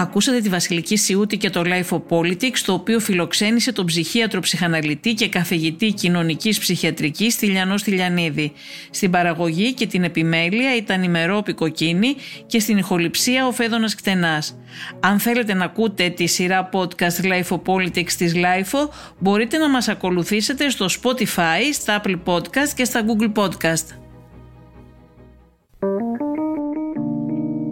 [0.02, 5.14] Ακούσατε τη Βασιλική Σιούτη και το Life of Politics, το οποίο φιλοξένησε τον ψυχίατρο ψυχαναλυτή
[5.14, 8.52] και καθηγητή κοινωνικής ψυχιατρικής Στυλιανό Στυλιανίδη.
[8.90, 14.58] Στην παραγωγή και την επιμέλεια ήταν η Μερόπη Κοκκίνη και στην ηχοληψία ο Φέδωνας Κτενάς.
[15.00, 18.90] Αν θέλετε να ακούτε τη σειρά podcast Life of Politics της Life
[19.20, 23.86] μπορείτε να μας ακολουθήσετε στο Spotify, στα Apple Podcast και στα Google Podcast.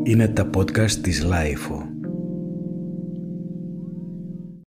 [0.03, 1.86] Είναι τα podcast της Life